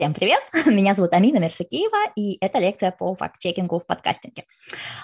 Всем 0.00 0.14
привет! 0.14 0.40
Меня 0.66 0.94
зовут 0.94 1.12
Амина 1.12 1.36
Мерсакиева, 1.40 2.10
и 2.16 2.38
это 2.40 2.58
лекция 2.58 2.90
по 2.90 3.14
факт-чекингу 3.14 3.78
в 3.78 3.86
подкастинге. 3.86 4.46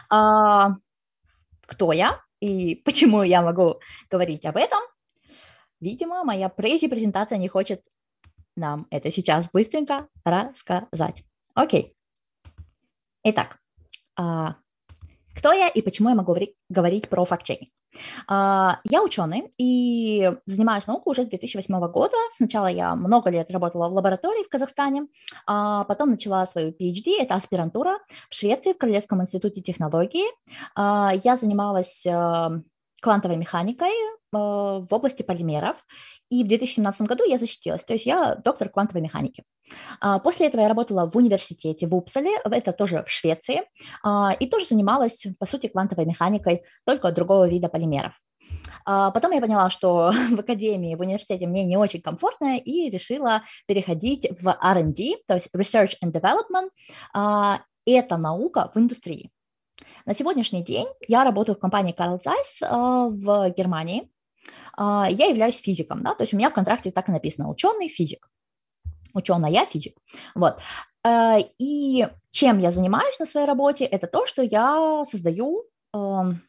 А, 0.09 0.71
кто 1.67 1.93
я 1.93 2.23
и 2.41 2.77
почему 2.85 3.23
я 3.23 3.43
могу 3.43 3.79
говорить 4.11 4.47
об 4.47 4.57
этом? 4.57 4.79
Видимо, 5.81 6.25
моя 6.25 6.49
прези-презентация 6.49 7.37
не 7.37 7.47
хочет 7.47 7.83
нам 8.57 8.87
это 8.91 9.11
сейчас 9.11 9.51
быстренько 9.53 10.09
рассказать. 10.25 11.25
Окей. 11.53 11.95
Итак, 13.23 13.59
а, 14.19 14.57
кто 15.37 15.53
я 15.53 15.69
и 15.69 15.83
почему 15.83 16.09
я 16.09 16.15
могу 16.15 16.35
говорить 16.71 17.09
про 17.11 17.27
факт-чекинг? 17.27 17.71
А, 18.27 18.81
я 18.85 19.03
ученый 19.03 19.51
и 19.59 20.33
занимаюсь 20.47 20.87
наукой 20.87 21.13
уже 21.13 21.25
с 21.25 21.29
2008 21.29 21.79
года. 21.89 22.17
Сначала 22.35 22.67
я 22.67 22.95
много 22.95 23.31
лет 23.31 23.51
работала 23.51 23.89
в 23.89 23.93
лаборатории 23.93 24.45
в 24.45 24.49
Казахстане, 24.49 25.07
а 25.47 25.85
потом 25.85 26.11
начала 26.11 26.47
свою 26.47 26.71
PhD, 26.71 27.21
это 27.21 27.35
аспирантура 27.35 27.99
в 28.31 28.35
Швеции, 28.35 28.73
в 28.73 28.79
Королевском 28.79 29.23
институте 29.23 29.61
технологии. 29.61 30.27
А, 30.75 31.13
я 31.23 31.37
занималась 31.37 32.05
э, 32.07 32.61
квантовой 33.07 33.37
механикой 33.37 33.91
э, 33.91 34.17
в 34.33 34.89
области 34.91 35.23
полимеров. 35.23 35.77
И 36.29 36.43
в 36.43 36.49
2017 36.49 37.03
году 37.03 37.23
я 37.25 37.39
защитилась, 37.39 37.85
то 37.85 37.93
есть 37.93 38.05
я 38.05 38.35
доктор 38.35 38.69
квантовой 38.69 39.01
механики. 39.01 39.45
А, 40.01 40.19
после 40.19 40.49
этого 40.49 40.63
я 40.63 40.69
работала 40.69 41.09
в 41.09 41.17
университете 41.17 41.87
в 41.87 41.95
Упсале, 41.95 42.33
это 42.45 42.73
тоже 42.73 43.05
в 43.07 43.11
Швеции, 43.11 43.63
а, 44.03 44.33
и 44.41 44.49
тоже 44.49 44.67
занималась, 44.67 45.25
по 45.39 45.47
сути, 45.47 45.69
квантовой 45.69 46.05
механикой, 46.05 46.65
только 46.85 47.13
другого 47.13 47.47
вида 47.47 47.69
полимеров. 47.69 48.13
А, 48.85 49.13
потом 49.13 49.31
я 49.31 49.41
поняла, 49.41 49.71
что 49.71 50.11
в 50.33 50.41
академии, 50.41 50.97
в 50.97 51.01
университете 51.01 51.47
мне 51.47 51.65
не 51.65 51.77
очень 51.77 52.03
комфортно, 52.03 52.59
и 52.59 52.91
решила 52.91 53.43
переходить 53.69 54.27
в 54.43 54.49
R&D, 54.49 55.19
то 55.29 55.35
есть 55.35 55.49
Research 55.55 55.95
and 56.05 56.11
Development. 56.11 56.71
Это 57.89 58.17
наука 58.17 58.73
в 58.75 58.79
индустрии. 58.81 59.31
На 60.05 60.15
сегодняшний 60.15 60.63
день 60.63 60.87
я 61.09 61.25
работаю 61.25 61.57
в 61.57 61.61
компании 61.61 61.95
Carl 61.97 62.21
Zeiss 62.21 62.63
э, 62.63 63.09
в 63.11 63.51
Германии. 63.57 64.11
Э, 64.79 65.07
я 65.11 65.27
являюсь 65.27 65.61
физиком, 65.61 66.03
да, 66.03 66.15
то 66.15 66.23
есть 66.23 66.35
у 66.35 66.37
меня 66.37 66.51
в 66.51 66.55
контракте 66.55 66.91
так 66.91 67.09
и 67.09 67.13
написано 67.13 67.49
ученый, 67.49 67.89
физик. 67.89 68.29
Ученая, 69.15 69.67
физик. 69.67 69.97
Вот. 70.35 70.61
Э, 71.05 71.39
и 71.59 72.09
чем 72.31 72.59
я 72.59 72.71
занимаюсь 72.71 73.19
на 73.19 73.27
своей 73.27 73.47
работе, 73.47 73.85
это 73.85 74.07
то, 74.07 74.27
что 74.27 74.43
я 74.43 75.05
создаю, 75.07 75.65
эм, 75.95 76.43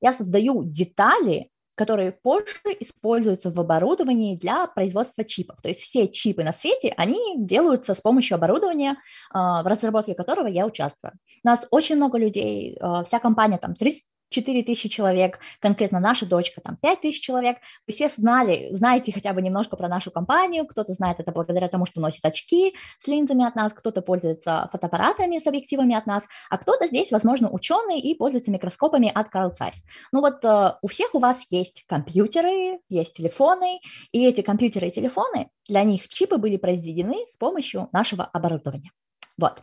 я 0.00 0.12
создаю 0.12 0.64
детали 0.64 1.50
которые 1.80 2.12
позже 2.12 2.60
используются 2.78 3.50
в 3.50 3.58
оборудовании 3.58 4.36
для 4.36 4.66
производства 4.66 5.24
чипов. 5.24 5.62
То 5.62 5.68
есть 5.68 5.80
все 5.80 6.08
чипы 6.08 6.44
на 6.44 6.52
свете, 6.52 6.92
они 6.98 7.36
делаются 7.38 7.94
с 7.94 8.02
помощью 8.02 8.34
оборудования, 8.34 8.96
а, 9.32 9.62
в 9.62 9.66
разработке 9.66 10.14
которого 10.14 10.46
я 10.46 10.66
участвую. 10.66 11.14
У 11.42 11.48
нас 11.48 11.66
очень 11.70 11.96
много 11.96 12.18
людей, 12.18 12.76
а, 12.82 13.02
вся 13.02 13.18
компания, 13.18 13.56
там 13.56 13.72
30 13.72 14.04
4 14.30 14.62
тысячи 14.62 14.88
человек, 14.88 15.38
конкретно 15.60 16.00
наша 16.00 16.26
дочка, 16.26 16.60
там 16.60 16.76
5 16.76 17.00
тысяч 17.02 17.20
человек. 17.20 17.58
Вы 17.86 17.92
все 17.92 18.08
знали, 18.08 18.68
знаете 18.72 19.12
хотя 19.12 19.32
бы 19.32 19.42
немножко 19.42 19.76
про 19.76 19.88
нашу 19.88 20.10
компанию, 20.10 20.66
кто-то 20.66 20.92
знает 20.92 21.20
это 21.20 21.32
благодаря 21.32 21.68
тому, 21.68 21.86
что 21.86 22.00
носит 22.00 22.24
очки 22.24 22.74
с 22.98 23.06
линзами 23.06 23.46
от 23.46 23.54
нас, 23.54 23.72
кто-то 23.72 24.02
пользуется 24.02 24.68
фотоаппаратами 24.72 25.38
с 25.38 25.46
объективами 25.46 25.94
от 25.94 26.06
нас, 26.06 26.28
а 26.48 26.58
кто-то 26.58 26.86
здесь, 26.86 27.10
возможно, 27.12 27.50
ученый 27.50 27.98
и 28.00 28.14
пользуется 28.14 28.50
микроскопами 28.50 29.10
от 29.14 29.34
Carl 29.34 29.50
Zeiss. 29.50 29.84
Ну 30.12 30.20
вот 30.20 30.44
э, 30.44 30.74
у 30.80 30.88
всех 30.88 31.14
у 31.14 31.18
вас 31.18 31.44
есть 31.50 31.84
компьютеры, 31.86 32.80
есть 32.88 33.14
телефоны, 33.14 33.80
и 34.12 34.26
эти 34.26 34.40
компьютеры 34.40 34.88
и 34.88 34.90
телефоны, 34.90 35.50
для 35.68 35.82
них 35.84 36.08
чипы 36.08 36.36
были 36.36 36.56
произведены 36.56 37.26
с 37.28 37.36
помощью 37.36 37.88
нашего 37.92 38.24
оборудования. 38.24 38.90
Вот. 39.36 39.62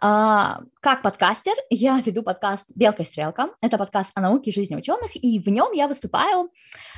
А, 0.00 0.60
как 0.80 1.02
подкастер 1.02 1.54
я 1.70 2.00
веду 2.00 2.22
подкаст 2.22 2.70
«Белка 2.74 3.02
и 3.02 3.06
стрелка». 3.06 3.50
Это 3.60 3.78
подкаст 3.78 4.12
о 4.14 4.20
науке 4.20 4.50
и 4.50 4.54
жизни 4.54 4.76
ученых, 4.76 5.10
и 5.14 5.38
в 5.38 5.48
нем 5.48 5.72
я 5.72 5.88
выступаю 5.88 6.50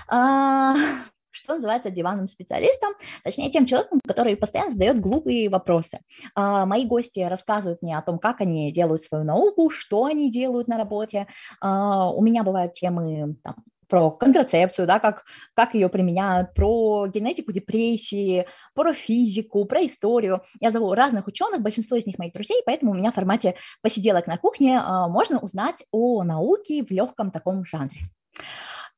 а, 0.08 0.74
что 1.30 1.54
называется 1.54 1.90
диванным 1.90 2.26
специалистом, 2.26 2.92
точнее 3.24 3.50
тем 3.50 3.64
человеком, 3.64 4.00
который 4.06 4.36
постоянно 4.36 4.70
задает 4.70 5.00
глупые 5.00 5.48
вопросы. 5.48 5.98
А, 6.34 6.66
мои 6.66 6.84
гости 6.84 7.20
рассказывают 7.20 7.82
мне 7.82 7.96
о 7.96 8.02
том, 8.02 8.18
как 8.18 8.40
они 8.40 8.72
делают 8.72 9.02
свою 9.02 9.24
науку, 9.24 9.70
что 9.70 10.04
они 10.04 10.30
делают 10.30 10.68
на 10.68 10.76
работе. 10.76 11.26
У 11.62 12.22
меня 12.22 12.42
бывают 12.42 12.74
темы 12.74 13.36
там, 13.42 13.56
про 13.90 14.10
контрацепцию, 14.10 14.86
да, 14.86 14.98
как, 15.00 15.24
как 15.54 15.74
ее 15.74 15.88
применяют, 15.88 16.54
про 16.54 17.06
генетику 17.08 17.52
депрессии, 17.52 18.46
про 18.74 18.94
физику, 18.94 19.64
про 19.66 19.84
историю. 19.84 20.40
Я 20.60 20.70
зову 20.70 20.94
разных 20.94 21.26
ученых, 21.26 21.60
большинство 21.60 21.96
из 21.96 22.06
них 22.06 22.18
моих 22.18 22.32
друзей, 22.32 22.62
поэтому 22.64 22.92
у 22.92 22.94
меня 22.94 23.10
в 23.10 23.14
формате 23.14 23.56
посиделок 23.82 24.26
на 24.26 24.38
кухне 24.38 24.76
э, 24.76 25.08
можно 25.08 25.38
узнать 25.40 25.84
о 25.90 26.22
науке 26.22 26.84
в 26.84 26.90
легком 26.90 27.30
таком 27.30 27.64
жанре. 27.64 28.00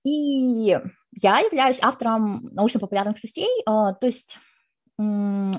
И 0.05 0.79
я 1.21 1.39
являюсь 1.39 1.79
автором 1.83 2.49
научно-популярных 2.53 3.19
статей, 3.19 3.49
э, 3.61 3.65
то 3.67 4.07
есть 4.07 4.37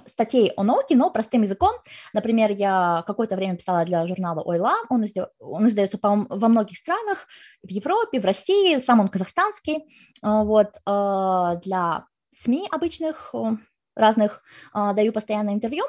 статей 0.07 0.51
о 0.55 0.63
науке, 0.63 0.95
но 0.95 1.09
простым 1.09 1.41
языком. 1.41 1.73
Например, 2.13 2.51
я 2.51 3.03
какое-то 3.07 3.35
время 3.35 3.57
писала 3.57 3.83
для 3.85 4.05
журнала 4.05 4.41
«Ойла», 4.41 4.75
он, 4.89 5.05
изда... 5.05 5.29
он 5.39 5.67
издается 5.67 5.97
по... 5.97 6.25
во 6.29 6.47
многих 6.47 6.77
странах, 6.77 7.27
в 7.63 7.69
Европе, 7.69 8.19
в 8.19 8.25
России, 8.25 8.79
сам 8.79 8.99
он 8.99 9.07
казахстанский, 9.07 9.85
а, 10.21 10.43
вот, 10.43 10.75
а, 10.85 11.55
для 11.57 12.05
СМИ 12.35 12.67
обычных, 12.71 13.33
разных, 13.95 14.41
а, 14.73 14.93
даю 14.93 15.11
постоянно 15.11 15.51
интервью, 15.51 15.83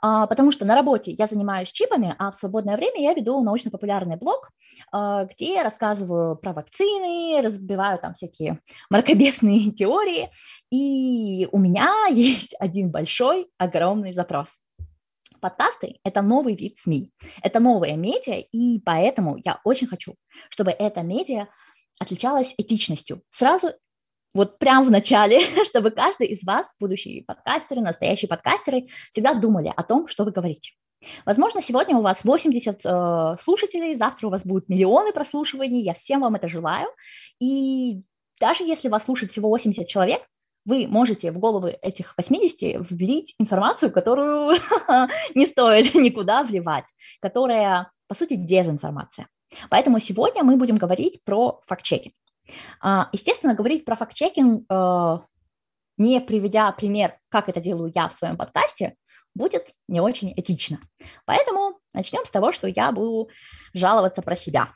потому 0.00 0.50
что 0.52 0.64
на 0.64 0.74
работе 0.74 1.12
я 1.12 1.26
занимаюсь 1.26 1.72
чипами, 1.72 2.14
а 2.18 2.30
в 2.30 2.36
свободное 2.36 2.76
время 2.76 3.02
я 3.02 3.14
веду 3.14 3.42
научно-популярный 3.42 4.16
блог, 4.16 4.50
а, 4.92 5.24
где 5.24 5.62
рассказываю 5.62 6.36
про 6.36 6.52
вакцины, 6.52 7.40
разбиваю 7.42 7.98
там 7.98 8.14
всякие 8.14 8.60
мракобесные 8.90 9.70
теории, 9.72 10.30
и 10.70 11.48
у 11.52 11.58
меня 11.58 11.92
есть 12.10 12.54
один 12.58 12.90
большой, 12.90 13.48
огромный 13.58 14.12
запрос. 14.12 14.58
Подкасты– 15.40 15.98
это 16.04 16.22
новый 16.22 16.54
вид 16.54 16.78
СМИ, 16.78 17.10
это 17.42 17.60
новые 17.60 17.96
медиа, 17.96 18.42
и 18.50 18.80
поэтому 18.80 19.36
я 19.44 19.60
очень 19.64 19.86
хочу, 19.86 20.14
чтобы 20.48 20.70
эта 20.70 21.02
медиа 21.02 21.48
отличалась 21.98 22.54
этичностью. 22.56 23.22
Сразу 23.30 23.72
вот 24.34 24.58
прямо 24.58 24.84
в 24.84 24.90
начале, 24.90 25.40
чтобы 25.64 25.90
каждый 25.90 26.28
из 26.28 26.44
вас, 26.44 26.74
будущие 26.80 27.24
подкастеры, 27.24 27.80
настоящие 27.80 28.28
подкастеры, 28.28 28.88
всегда 29.10 29.34
думали 29.34 29.72
о 29.74 29.82
том, 29.82 30.06
что 30.06 30.24
вы 30.24 30.32
говорите. 30.32 30.72
Возможно, 31.26 31.62
сегодня 31.62 31.96
у 31.96 32.02
вас 32.02 32.24
80 32.24 32.80
э, 32.84 33.36
слушателей, 33.42 33.94
завтра 33.94 34.26
у 34.26 34.30
вас 34.30 34.44
будут 34.44 34.68
миллионы 34.68 35.12
прослушиваний, 35.12 35.82
я 35.82 35.94
всем 35.94 36.22
вам 36.22 36.34
это 36.34 36.48
желаю. 36.48 36.88
И 37.40 38.02
даже 38.40 38.64
если 38.64 38.88
вас 38.88 39.04
слушает 39.04 39.30
всего 39.30 39.48
80 39.50 39.86
человек, 39.86 40.22
вы 40.64 40.86
можете 40.86 41.30
в 41.30 41.38
головы 41.38 41.78
этих 41.82 42.14
80 42.16 42.90
влить 42.90 43.34
информацию, 43.38 43.92
которую 43.92 44.54
не 45.34 45.46
стоит 45.46 45.94
никуда 45.94 46.42
вливать, 46.42 46.86
которая, 47.20 47.90
по 48.08 48.14
сути, 48.14 48.34
дезинформация. 48.34 49.28
Поэтому 49.68 50.00
сегодня 50.00 50.42
мы 50.42 50.56
будем 50.56 50.78
говорить 50.78 51.22
про 51.24 51.60
факт-чекинг. 51.66 52.14
А, 52.80 53.08
естественно, 53.12 53.54
говорить 53.54 53.84
про 53.84 53.96
факт-чекинг, 53.96 54.64
э, 54.68 55.18
не 55.96 56.20
приведя 56.20 56.70
пример, 56.72 57.18
как 57.28 57.48
это 57.48 57.60
делаю 57.60 57.90
я 57.94 58.08
в 58.08 58.14
своем 58.14 58.36
подкасте, 58.36 58.96
будет 59.34 59.72
не 59.88 60.00
очень 60.00 60.32
этично. 60.36 60.78
Поэтому 61.24 61.78
начнем 61.92 62.24
с 62.24 62.30
того, 62.30 62.52
что 62.52 62.66
я 62.66 62.92
буду 62.92 63.28
жаловаться 63.72 64.22
про 64.22 64.36
себя. 64.36 64.72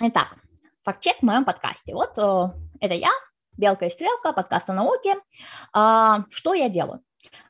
Итак, 0.00 0.36
факт-чек 0.84 1.18
в 1.18 1.22
моем 1.22 1.44
подкасте. 1.44 1.94
Вот 1.94 2.16
э, 2.18 2.44
это 2.80 2.94
я, 2.94 3.10
Белка 3.56 3.86
и 3.86 3.90
Стрелка, 3.90 4.32
подкаст 4.32 4.70
о 4.70 4.74
науке. 4.74 5.16
А, 5.72 6.24
что 6.30 6.54
я 6.54 6.68
делаю? 6.68 7.02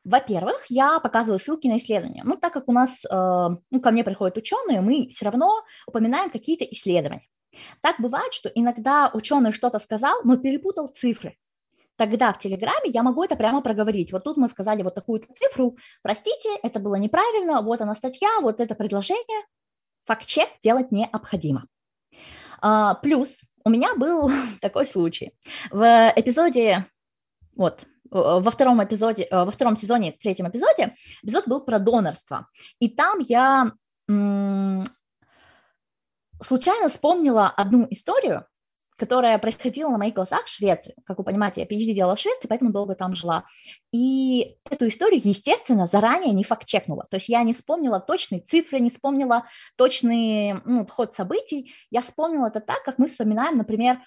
Во-первых, 0.04 0.64
я 0.70 0.98
показываю 1.00 1.38
ссылки 1.38 1.66
на 1.66 1.76
исследования. 1.76 2.22
Ну, 2.24 2.36
так 2.36 2.52
как 2.52 2.68
у 2.68 2.72
нас, 2.72 3.04
э, 3.04 3.08
ну, 3.10 3.80
ко 3.80 3.90
мне 3.90 4.04
приходят 4.04 4.36
ученые, 4.36 4.80
мы 4.80 5.08
все 5.08 5.26
равно 5.26 5.62
упоминаем 5.86 6.30
какие-то 6.30 6.64
исследования. 6.64 7.28
Так 7.80 7.96
бывает, 7.98 8.32
что 8.32 8.48
иногда 8.48 9.10
ученый 9.12 9.52
что-то 9.52 9.78
сказал, 9.78 10.20
но 10.24 10.36
перепутал 10.36 10.88
цифры. 10.88 11.36
Тогда 11.96 12.32
в 12.32 12.38
Телеграме 12.38 12.90
я 12.90 13.02
могу 13.02 13.24
это 13.24 13.34
прямо 13.34 13.60
проговорить. 13.60 14.12
Вот 14.12 14.22
тут 14.22 14.36
мы 14.36 14.48
сказали 14.48 14.82
вот 14.82 14.94
такую 14.94 15.20
цифру, 15.34 15.76
простите, 16.02 16.48
это 16.62 16.78
было 16.78 16.94
неправильно, 16.94 17.60
вот 17.60 17.80
она 17.80 17.94
статья, 17.96 18.28
вот 18.40 18.60
это 18.60 18.74
предложение. 18.76 19.44
Факт-чек 20.06 20.48
делать 20.62 20.92
необходимо. 20.92 21.66
А, 22.60 22.94
плюс 22.94 23.40
у 23.64 23.70
меня 23.70 23.94
был 23.96 24.30
такой 24.60 24.86
случай. 24.86 25.32
В 25.70 26.12
эпизоде, 26.14 26.86
вот, 27.56 27.84
во 28.10 28.50
втором 28.50 28.82
эпизоде, 28.82 29.24
э, 29.24 29.44
во 29.44 29.50
втором 29.50 29.76
сезоне, 29.76 30.12
третьем 30.12 30.48
эпизоде, 30.48 30.94
эпизод 31.22 31.46
был 31.48 31.60
про 31.60 31.78
донорство. 31.78 32.48
И 32.78 32.88
там 32.88 33.18
я 33.18 33.72
случайно 36.42 36.88
вспомнила 36.88 37.48
одну 37.48 37.86
историю, 37.90 38.46
которая 38.98 39.38
происходила 39.38 39.90
на 39.90 39.98
моих 39.98 40.14
глазах 40.14 40.46
в 40.46 40.48
Швеции. 40.48 40.94
Как 41.04 41.18
вы 41.18 41.24
понимаете, 41.24 41.60
я 41.60 41.66
PhD 41.66 41.94
делала 41.94 42.16
в 42.16 42.20
Швеции, 42.20 42.48
поэтому 42.48 42.72
долго 42.72 42.96
там 42.96 43.14
жила. 43.14 43.44
И 43.92 44.56
эту 44.68 44.88
историю, 44.88 45.20
естественно, 45.22 45.86
заранее 45.86 46.34
не 46.34 46.42
факт-чекнула. 46.42 47.06
То 47.08 47.16
есть 47.16 47.28
я 47.28 47.42
не 47.44 47.52
вспомнила 47.52 48.00
точные 48.00 48.40
цифры, 48.40 48.80
не 48.80 48.90
вспомнила 48.90 49.44
точный 49.76 50.54
ну, 50.64 50.84
ход 50.86 51.14
событий. 51.14 51.72
Я 51.90 52.00
вспомнила 52.00 52.48
это 52.48 52.60
так, 52.60 52.82
как 52.82 52.98
мы 52.98 53.06
вспоминаем, 53.06 53.56
например, 53.56 54.00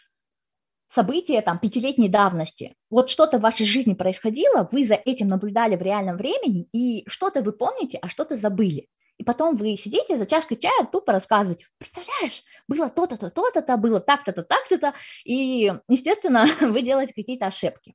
события 0.89 1.41
там 1.41 1.57
пятилетней 1.57 2.09
давности. 2.09 2.75
Вот 2.89 3.09
что-то 3.09 3.37
в 3.37 3.41
вашей 3.41 3.65
жизни 3.65 3.93
происходило, 3.93 4.67
вы 4.73 4.85
за 4.85 4.95
этим 4.95 5.29
наблюдали 5.29 5.77
в 5.77 5.81
реальном 5.81 6.17
времени, 6.17 6.67
и 6.73 7.07
что-то 7.07 7.41
вы 7.41 7.53
помните, 7.53 7.97
а 8.01 8.09
что-то 8.09 8.35
забыли. 8.35 8.89
И 9.21 9.23
потом 9.23 9.55
вы 9.55 9.77
сидите 9.77 10.17
за 10.17 10.25
чашкой 10.25 10.55
чая, 10.55 10.83
тупо 10.91 11.13
рассказываете, 11.13 11.67
представляешь, 11.77 12.41
было 12.67 12.89
то-то-то, 12.89 13.29
то-то-то, 13.29 13.77
было 13.77 13.99
так-то-то, 13.99 14.41
так-то-то, 14.41 14.95
и, 15.25 15.71
естественно, 15.87 16.47
вы 16.61 16.81
делаете 16.81 17.13
какие-то 17.13 17.45
ошибки. 17.45 17.93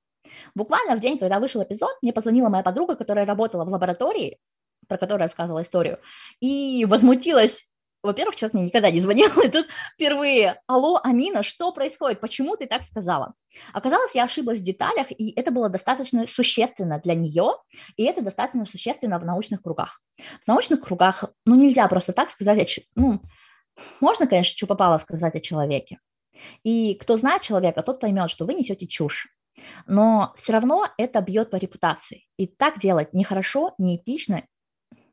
Буквально 0.54 0.94
в 0.94 1.00
день, 1.00 1.18
когда 1.18 1.40
вышел 1.40 1.60
эпизод, 1.64 1.90
мне 2.00 2.12
позвонила 2.12 2.48
моя 2.48 2.62
подруга, 2.62 2.94
которая 2.94 3.26
работала 3.26 3.64
в 3.64 3.68
лаборатории, 3.68 4.38
про 4.86 4.98
которую 4.98 5.22
я 5.22 5.24
рассказывала 5.24 5.62
историю, 5.62 5.98
и 6.38 6.84
возмутилась 6.88 7.72
во-первых, 8.06 8.36
человек 8.36 8.54
мне 8.54 8.64
никогда 8.64 8.90
не 8.90 9.00
звонил, 9.00 9.28
и 9.44 9.48
тут 9.48 9.66
впервые, 9.94 10.60
алло, 10.66 11.00
Амина, 11.02 11.42
что 11.42 11.72
происходит, 11.72 12.20
почему 12.20 12.56
ты 12.56 12.66
так 12.66 12.84
сказала? 12.84 13.34
Оказалось, 13.72 14.14
я 14.14 14.24
ошиблась 14.24 14.60
в 14.60 14.64
деталях, 14.64 15.08
и 15.10 15.32
это 15.36 15.50
было 15.50 15.68
достаточно 15.68 16.26
существенно 16.26 17.00
для 17.02 17.14
нее, 17.14 17.52
и 17.96 18.04
это 18.04 18.22
достаточно 18.22 18.64
существенно 18.64 19.18
в 19.18 19.24
научных 19.24 19.62
кругах. 19.62 20.00
В 20.44 20.46
научных 20.46 20.80
кругах, 20.80 21.24
ну, 21.44 21.54
нельзя 21.54 21.86
просто 21.88 22.12
так 22.12 22.30
сказать, 22.30 22.80
ну, 22.94 23.20
можно, 24.00 24.26
конечно, 24.26 24.56
что 24.56 24.66
попало 24.66 24.98
сказать 24.98 25.34
о 25.34 25.40
человеке. 25.40 25.98
И 26.64 26.94
кто 26.94 27.16
знает 27.16 27.42
человека, 27.42 27.82
тот 27.82 28.00
поймет, 28.00 28.30
что 28.30 28.44
вы 28.44 28.54
несете 28.54 28.86
чушь. 28.86 29.28
Но 29.86 30.34
все 30.36 30.52
равно 30.52 30.86
это 30.98 31.20
бьет 31.20 31.50
по 31.50 31.56
репутации. 31.56 32.26
И 32.36 32.46
так 32.46 32.78
делать 32.78 33.14
нехорошо, 33.14 33.74
неэтично, 33.78 34.42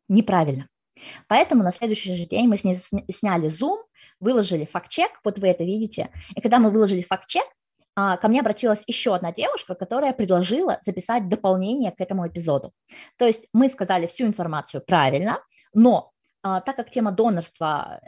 неправильно. 0.10 0.68
Поэтому 1.28 1.64
на 1.64 1.72
следующий 1.72 2.16
же 2.16 2.26
день 2.26 2.48
мы 2.48 2.58
с 2.58 2.64
ней 2.64 2.76
сняли 3.12 3.50
Zoom, 3.50 3.78
выложили 4.20 4.66
факт-чек, 4.66 5.12
вот 5.24 5.40
вы 5.40 5.48
это 5.48 5.64
видите. 5.64 6.10
И 6.36 6.42
когда 6.42 6.60
мы 6.60 6.70
выложили 6.70 7.02
факт-чек, 7.02 7.46
а, 7.96 8.18
ко 8.18 8.28
мне 8.28 8.40
обратилась 8.40 8.84
еще 8.88 9.14
одна 9.14 9.32
девушка, 9.32 9.76
которая 9.76 10.14
предложила 10.14 10.80
записать 10.82 11.30
дополнение 11.30 11.92
к 11.92 12.02
этому 12.02 12.28
эпизоду. 12.28 12.74
То 13.18 13.26
есть 13.26 13.48
мы 13.54 13.70
сказали 13.70 14.08
всю 14.08 14.26
информацию 14.26 14.82
правильно, 14.86 15.40
но 15.74 16.12
а, 16.42 16.62
так 16.62 16.76
как 16.76 16.90
тема 16.90 17.12
донорства 17.12 18.02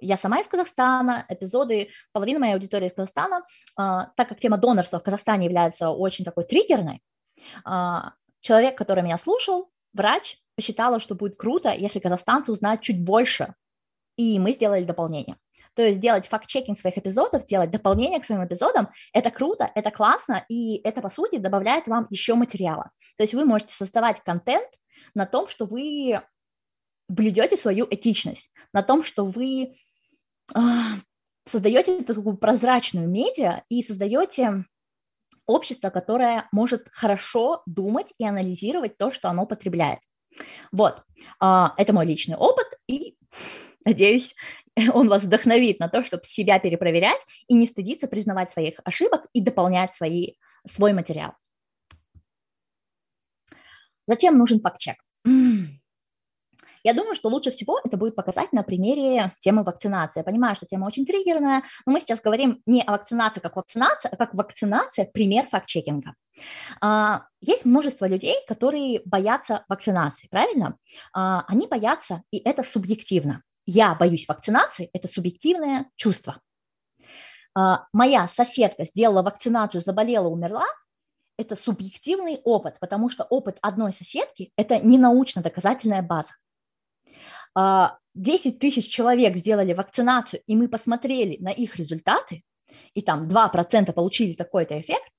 я 0.00 0.16
сама 0.16 0.38
из 0.38 0.46
Казахстана, 0.46 1.26
эпизоды, 1.28 1.88
половина 2.12 2.38
моей 2.38 2.54
аудитории 2.54 2.86
из 2.86 2.92
Казахстана, 2.92 3.42
а, 3.76 4.10
так 4.16 4.28
как 4.28 4.38
тема 4.38 4.56
донорства 4.56 5.00
в 5.00 5.02
Казахстане 5.02 5.46
является 5.46 5.90
очень 5.90 6.24
такой 6.24 6.44
триггерной, 6.44 7.02
человек, 8.40 8.76
который 8.76 9.02
меня 9.02 9.18
слушал, 9.18 9.70
врач, 9.98 10.38
посчитала, 10.56 11.00
что 11.00 11.14
будет 11.14 11.36
круто, 11.36 11.72
если 11.72 11.98
казахстанцы 11.98 12.50
узнают 12.50 12.80
чуть 12.80 13.02
больше. 13.04 13.54
И 14.16 14.38
мы 14.38 14.52
сделали 14.52 14.84
дополнение. 14.84 15.36
То 15.74 15.82
есть 15.82 16.00
делать 16.00 16.26
факт-чекинг 16.26 16.76
своих 16.76 16.98
эпизодов, 16.98 17.46
делать 17.46 17.70
дополнение 17.70 18.18
к 18.18 18.24
своим 18.24 18.44
эпизодам, 18.44 18.88
это 19.12 19.30
круто, 19.30 19.70
это 19.76 19.92
классно, 19.92 20.44
и 20.48 20.80
это, 20.82 21.00
по 21.00 21.08
сути, 21.08 21.36
добавляет 21.36 21.86
вам 21.86 22.08
еще 22.10 22.34
материала. 22.34 22.90
То 23.16 23.22
есть 23.22 23.34
вы 23.34 23.44
можете 23.44 23.74
создавать 23.74 24.20
контент 24.24 24.68
на 25.14 25.24
том, 25.24 25.46
что 25.46 25.66
вы 25.66 26.20
блюдете 27.08 27.56
свою 27.56 27.86
этичность, 27.88 28.50
на 28.72 28.82
том, 28.82 29.04
что 29.04 29.24
вы 29.24 29.74
э, 30.54 30.58
создаете 31.44 32.02
такую 32.02 32.36
прозрачную 32.36 33.08
медиа 33.08 33.62
и 33.68 33.82
создаете 33.82 34.64
общество, 35.48 35.90
которое 35.90 36.48
может 36.52 36.88
хорошо 36.92 37.62
думать 37.66 38.12
и 38.18 38.24
анализировать 38.24 38.96
то, 38.96 39.10
что 39.10 39.28
оно 39.28 39.46
потребляет. 39.46 39.98
Вот, 40.70 41.02
а, 41.40 41.74
это 41.76 41.92
мой 41.92 42.06
личный 42.06 42.36
опыт, 42.36 42.66
и 42.86 43.16
надеюсь, 43.84 44.36
он 44.94 45.08
вас 45.08 45.24
вдохновит 45.24 45.80
на 45.80 45.88
то, 45.88 46.04
чтобы 46.04 46.24
себя 46.24 46.60
перепроверять 46.60 47.20
и 47.48 47.54
не 47.54 47.66
стыдиться 47.66 48.06
признавать 48.06 48.50
своих 48.50 48.74
ошибок 48.84 49.26
и 49.32 49.40
дополнять 49.40 49.92
свои, 49.92 50.34
свой 50.66 50.92
материал. 50.92 51.32
Зачем 54.06 54.38
нужен 54.38 54.60
факт-чек? 54.60 54.96
Я 56.84 56.94
думаю, 56.94 57.14
что 57.14 57.28
лучше 57.28 57.50
всего 57.50 57.80
это 57.84 57.96
будет 57.96 58.14
показать 58.14 58.52
на 58.52 58.62
примере 58.62 59.32
темы 59.40 59.62
вакцинации. 59.62 60.20
Я 60.20 60.24
понимаю, 60.24 60.56
что 60.56 60.66
тема 60.66 60.86
очень 60.86 61.06
триггерная, 61.06 61.62
но 61.86 61.92
мы 61.92 62.00
сейчас 62.00 62.20
говорим 62.20 62.62
не 62.66 62.82
о 62.82 62.92
вакцинации 62.92 63.40
как 63.40 63.56
вакцинация, 63.56 64.10
а 64.10 64.16
как 64.16 64.34
вакцинация, 64.34 65.08
пример 65.12 65.46
факт-чекинга. 65.48 66.14
А, 66.80 67.24
есть 67.40 67.64
множество 67.64 68.06
людей, 68.06 68.36
которые 68.46 69.02
боятся 69.04 69.64
вакцинации, 69.68 70.28
правильно? 70.28 70.76
А, 71.12 71.44
они 71.48 71.66
боятся, 71.66 72.22
и 72.30 72.38
это 72.38 72.62
субъективно. 72.62 73.42
Я 73.66 73.94
боюсь 73.94 74.26
вакцинации, 74.28 74.90
это 74.92 75.08
субъективное 75.08 75.90
чувство. 75.96 76.40
А, 77.54 77.86
моя 77.92 78.28
соседка 78.28 78.84
сделала 78.84 79.22
вакцинацию, 79.22 79.80
заболела, 79.80 80.28
умерла, 80.28 80.66
это 81.38 81.54
субъективный 81.54 82.40
опыт, 82.44 82.78
потому 82.80 83.08
что 83.08 83.24
опыт 83.24 83.58
одной 83.62 83.92
соседки– 83.92 84.52
это 84.56 84.80
не 84.80 84.98
научно-доказательная 84.98 86.02
база. 86.02 86.32
10 88.14 88.54
а, 88.54 88.58
тысяч 88.58 88.88
человек 88.88 89.36
сделали 89.36 89.72
вакцинацию, 89.72 90.42
и 90.46 90.56
мы 90.56 90.68
посмотрели 90.68 91.36
на 91.42 91.50
их 91.50 91.76
результаты, 91.76 92.42
и 92.94 93.02
там 93.02 93.24
2% 93.24 93.92
получили 93.92 94.34
такой-то 94.34 94.80
эффект, 94.80 95.10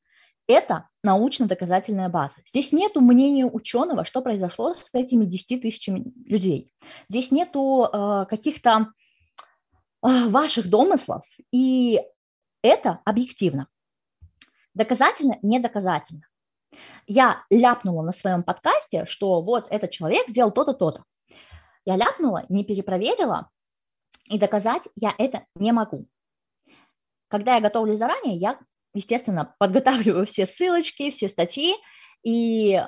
это 0.48 0.90
научно-доказательная 1.04 2.10
база. 2.10 2.38
Здесь 2.46 2.72
нету 2.72 3.02
мнения 3.02 3.46
ученого, 3.46 4.04
что 4.04 4.22
произошло 4.22 4.74
с 4.74 4.90
этими 4.94 5.26
10 5.26 5.62
тысячами 5.62 6.12
людей. 6.26 6.72
Здесь 7.08 7.32
нету 7.32 7.88
э, 7.92 8.26
каких-то 8.28 8.88
э, 10.02 10.28
ваших 10.30 10.70
домыслов, 10.70 11.24
и 11.52 12.02
это 12.64 13.00
объективно. 13.06 13.68
Доказательно, 14.74 15.38
не 15.44 15.60
доказательно. 15.60 16.24
Я 17.06 17.44
ляпнула 17.50 18.02
на 18.02 18.12
своем 18.12 18.44
подкасте, 18.44 19.06
что 19.06 19.42
вот 19.42 19.68
этот 19.70 19.92
человек 19.92 20.28
сделал 20.30 20.52
то-то, 20.52 20.74
то-то. 20.74 21.04
Я 21.90 21.96
ляпнула, 21.96 22.46
не 22.50 22.64
перепроверила, 22.64 23.50
и 24.30 24.38
доказать 24.38 24.84
я 24.96 25.12
это 25.18 25.46
не 25.56 25.72
могу. 25.72 26.06
Когда 27.30 27.56
я 27.56 27.62
готовлю 27.62 27.96
заранее, 27.96 28.36
я, 28.36 28.60
естественно, 28.94 29.56
подготавливаю 29.60 30.28
все 30.28 30.46
ссылочки, 30.46 31.10
все 31.10 31.28
статьи, 31.28 31.74
и 32.24 32.80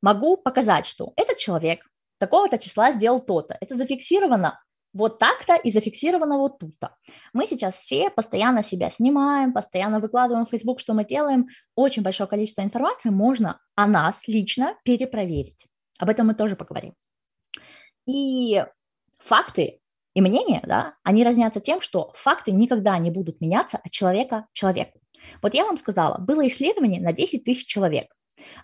могу 0.00 0.38
показать, 0.38 0.86
что 0.86 1.12
этот 1.16 1.36
человек 1.36 1.86
такого-то 2.16 2.56
числа 2.56 2.92
сделал 2.92 3.20
то-то. 3.20 3.58
Это 3.60 3.74
зафиксировано 3.74 4.64
вот 4.94 5.18
так-то 5.18 5.56
и 5.56 5.70
зафиксировано 5.70 6.38
вот 6.38 6.58
тут-то. 6.58 6.96
Мы 7.34 7.46
сейчас 7.46 7.74
все 7.74 8.08
постоянно 8.08 8.62
себя 8.62 8.90
снимаем, 8.90 9.52
постоянно 9.52 10.00
выкладываем 10.00 10.46
в 10.46 10.50
Facebook, 10.50 10.80
что 10.80 10.94
мы 10.94 11.04
делаем. 11.04 11.48
Очень 11.74 12.02
большое 12.02 12.30
количество 12.30 12.62
информации 12.62 13.10
можно 13.10 13.60
о 13.74 13.86
нас 13.86 14.26
лично 14.26 14.74
перепроверить. 14.84 15.66
Об 15.98 16.08
этом 16.08 16.28
мы 16.28 16.34
тоже 16.34 16.56
поговорим. 16.56 16.94
И 18.06 18.64
факты 19.18 19.80
и 20.14 20.20
мнения, 20.20 20.60
да, 20.64 20.94
они 21.02 21.24
разнятся 21.24 21.60
тем, 21.60 21.80
что 21.80 22.12
факты 22.14 22.52
никогда 22.52 22.98
не 22.98 23.10
будут 23.10 23.40
меняться 23.40 23.78
от 23.78 23.90
человека 23.90 24.46
к 24.50 24.52
человеку. 24.52 25.00
Вот 25.40 25.54
я 25.54 25.64
вам 25.64 25.78
сказала, 25.78 26.18
было 26.18 26.46
исследование 26.48 27.00
на 27.00 27.12
10 27.12 27.44
тысяч 27.44 27.66
человек. 27.66 28.12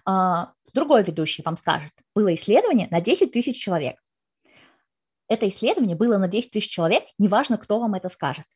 А, 0.04 0.52
другой 0.74 1.02
ведущий 1.02 1.42
вам 1.44 1.56
скажет, 1.56 1.92
было 2.14 2.34
исследование 2.34 2.88
на 2.90 3.00
10 3.00 3.32
тысяч 3.32 3.56
человек. 3.62 3.96
Это 5.28 5.48
исследование 5.48 5.96
было 5.96 6.18
на 6.18 6.26
10 6.26 6.50
тысяч 6.50 6.70
человек, 6.70 7.04
неважно, 7.18 7.58
кто 7.58 7.78
вам 7.78 7.94
это 7.94 8.08
скажет. 8.08 8.46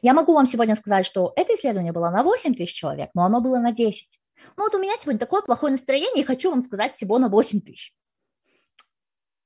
Я 0.00 0.14
могу 0.14 0.32
вам 0.34 0.46
сегодня 0.46 0.74
сказать, 0.74 1.06
что 1.06 1.32
это 1.36 1.54
исследование 1.54 1.92
было 1.92 2.10
на 2.10 2.22
8 2.22 2.54
тысяч 2.54 2.74
человек, 2.74 3.10
но 3.14 3.24
оно 3.24 3.40
было 3.40 3.58
на 3.58 3.72
10. 3.72 4.18
Ну 4.56 4.64
вот 4.64 4.74
у 4.74 4.78
меня 4.78 4.94
сегодня 4.98 5.18
такое 5.18 5.42
плохое 5.42 5.72
настроение, 5.72 6.22
и 6.22 6.26
хочу 6.26 6.50
вам 6.50 6.62
сказать 6.62 6.92
всего 6.92 7.18
на 7.18 7.28
8 7.28 7.60
тысяч 7.60 7.94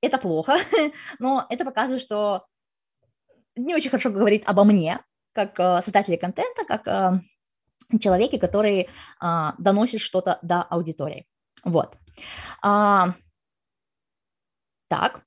это 0.06 0.18
плохо, 0.18 0.56
но 1.18 1.46
это 1.50 1.64
показывает, 1.64 2.02
что 2.02 2.46
не 3.56 3.74
очень 3.74 3.90
хорошо 3.90 4.10
говорит 4.10 4.42
обо 4.46 4.64
мне, 4.64 5.00
как 5.32 5.58
э, 5.60 5.82
создателе 5.82 6.18
контента, 6.18 6.64
как 6.64 6.86
э, 6.86 7.98
человеке, 7.98 8.38
который 8.38 8.80
э, 8.80 8.88
доносит 9.58 10.00
что-то 10.00 10.38
до 10.42 10.62
аудитории. 10.62 11.26
Вот. 11.64 11.96
А, 12.62 13.14
так, 14.88 15.22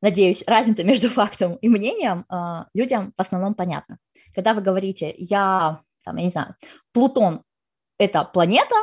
надеюсь, 0.00 0.44
разница 0.46 0.84
между 0.84 1.08
фактом 1.10 1.56
и 1.56 1.68
мнением 1.68 2.26
людям 2.74 3.12
в 3.16 3.20
основном 3.20 3.54
понятна. 3.54 3.98
Когда 4.34 4.54
вы 4.54 4.62
говорите, 4.62 5.14
я, 5.18 5.82
там, 6.04 6.16
я 6.16 6.24
не 6.24 6.30
знаю, 6.30 6.54
Плутон– 6.92 7.42
это 7.98 8.24
планета, 8.24 8.76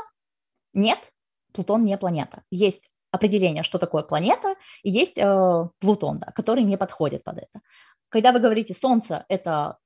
нет, 0.73 0.99
Плутон 1.53 1.83
не 1.85 1.97
планета. 1.97 2.43
Есть 2.51 2.91
определение, 3.11 3.63
что 3.63 3.79
такое 3.79 4.03
планета, 4.03 4.55
и 4.83 4.89
есть 4.89 5.17
э, 5.17 5.69
Плутон, 5.79 6.19
да, 6.19 6.31
который 6.31 6.63
не 6.63 6.77
подходит 6.77 7.23
под 7.23 7.37
это. 7.39 7.61
Когда 8.09 8.31
вы 8.31 8.39
говорите 8.39 8.73
Солнце– 8.73 9.25
это 9.29 9.77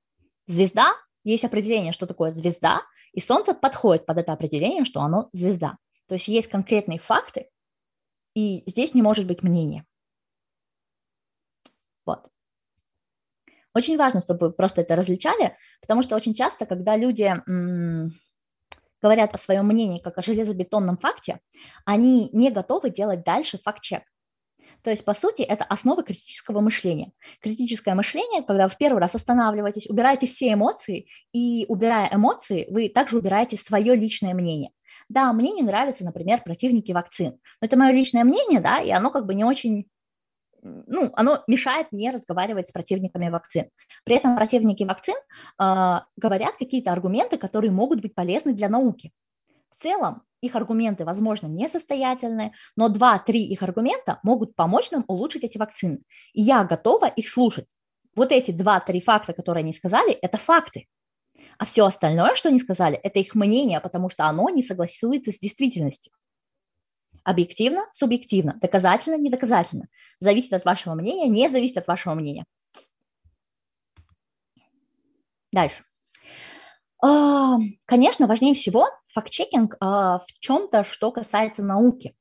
звезда, 0.48 0.94
есть 1.24 1.46
определение, 1.46 1.94
что 1.94 2.06
такое 2.06 2.32
звезда, 2.32 2.82
и 3.14 3.22
Солнце 3.22 3.54
подходит 3.54 4.06
под 4.06 4.18
это 4.18 4.34
определение, 4.34 4.86
что 4.86 5.02
оно 5.02 5.30
звезда. 5.34 5.78
То 6.08 6.16
есть 6.16 6.28
есть 6.28 6.50
конкретные 6.50 7.00
факты, 7.00 7.50
и 8.36 8.64
здесь 8.66 8.94
не 8.94 9.02
может 9.02 9.28
быть 9.28 9.44
мнения. 9.44 9.86
Вот. 12.06 12.28
Очень 13.74 13.98
важно, 13.98 14.22
чтобы 14.22 14.48
вы 14.48 14.54
просто 14.54 14.82
это 14.82 14.96
различали, 14.96 15.58
потому 15.82 16.02
что 16.02 16.16
очень 16.16 16.34
часто, 16.34 16.66
когда 16.66 16.98
люди 16.98 17.24
м- 17.48 18.14
говорят 19.04 19.36
о 19.36 19.38
своем 19.38 19.68
мнении 19.68 20.00
как 20.00 20.18
о 20.18 20.22
железобетонном 20.22 20.98
факте, 20.98 21.42
они 21.86 22.30
не 22.32 22.50
готовы 22.50 22.90
делать 22.90 23.24
дальше 23.24 23.60
факт-чек. 23.62 24.04
То 24.82 24.90
есть, 24.90 25.06
по 25.06 25.14
сути, 25.14 25.42
это 25.44 25.64
основа 25.64 26.04
критического 26.04 26.60
мышления. 26.60 27.12
Критическое 27.42 27.96
мышление, 27.96 28.44
когда 28.44 28.68
в 28.68 28.78
первый 28.78 29.00
раз 29.00 29.16
останавливаетесь, 29.16 29.90
убираете 29.90 30.28
все 30.28 30.54
эмоции, 30.54 31.08
и 31.32 31.66
убирая 31.70 32.10
эмоции, 32.12 32.68
вы 32.70 32.90
также 32.90 33.18
убираете 33.18 33.58
свое 33.58 33.96
личное 33.96 34.34
мнение. 34.34 34.72
Да, 35.10 35.32
мне 35.32 35.52
не 35.52 35.64
нравятся, 35.64 36.04
например, 36.04 36.42
противники 36.44 36.92
вакцин. 36.92 37.40
Но 37.62 37.68
это 37.68 37.78
мое 37.78 37.92
личное 37.92 38.24
мнение, 38.24 38.60
да, 38.60 38.80
и 38.80 38.90
оно 38.90 39.10
как 39.10 39.26
бы 39.26 39.34
не 39.36 39.44
очень 39.44 39.86
ну, 40.64 41.12
оно 41.16 41.44
мешает 41.48 41.92
мне 41.92 42.12
разговаривать 42.12 42.70
с 42.70 42.72
противниками 42.72 43.30
вакцин. 43.30 43.66
При 44.06 44.16
этом 44.16 44.36
противники 44.36 44.84
вакцин 44.84 45.16
э, 45.16 46.00
говорят 46.16 46.56
какие-то 46.58 46.92
аргументы, 46.92 47.38
которые 47.38 47.72
могут 47.72 48.02
быть 48.02 48.16
полезны 48.16 48.54
для 48.54 48.70
науки. 48.70 49.12
В 49.70 49.82
целом, 49.82 50.24
их 50.42 50.56
аргументы, 50.56 51.06
возможно, 51.06 51.48
несостоятельны, 51.48 52.54
но 52.76 52.90
два-три 52.90 53.44
их 53.44 53.64
аргумента 53.64 54.20
могут 54.24 54.56
помочь 54.56 54.92
нам 54.92 55.04
улучшить 55.08 55.44
эти 55.44 55.58
вакцины. 55.58 56.00
И 56.34 56.42
я 56.42 56.64
готова 56.64 57.08
их 57.08 57.30
слушать. 57.30 57.66
Вот 58.16 58.32
эти 58.32 58.52
два-три 58.52 59.02
факта, 59.02 59.34
которые 59.34 59.64
они 59.64 59.74
сказали, 59.74 60.12
это 60.12 60.38
факты. 60.38 60.88
А 61.58 61.66
все 61.66 61.86
остальное, 61.86 62.36
что 62.36 62.50
они 62.50 62.60
сказали, 62.60 62.98
это 62.98 63.20
их 63.20 63.36
мнение, 63.36 63.80
потому 63.80 64.10
что 64.10 64.26
оно 64.26 64.50
не 64.50 64.64
согласуется 64.64 65.32
с 65.32 65.40
действительностью. 65.40 66.14
Объективно, 67.24 67.88
субъективно, 67.94 68.58
доказательно, 68.62 69.16
недоказательно. 69.16 69.88
Зависит 70.20 70.54
от 70.54 70.66
вашего 70.66 70.94
мнения, 70.94 71.28
не 71.30 71.50
зависит 71.50 71.78
от 71.78 71.88
вашего 71.88 72.14
мнения. 72.14 72.46
Дальше. 75.52 75.84
А, 77.02 77.58
конечно, 77.86 78.28
важнее 78.28 78.54
всего 78.54 78.90
факт-чекинг 79.14 79.78
а, 79.80 80.20
в 80.20 80.26
чем-то, 80.40 80.84
что 80.84 81.12
касается 81.12 81.64
науки. 81.64 82.14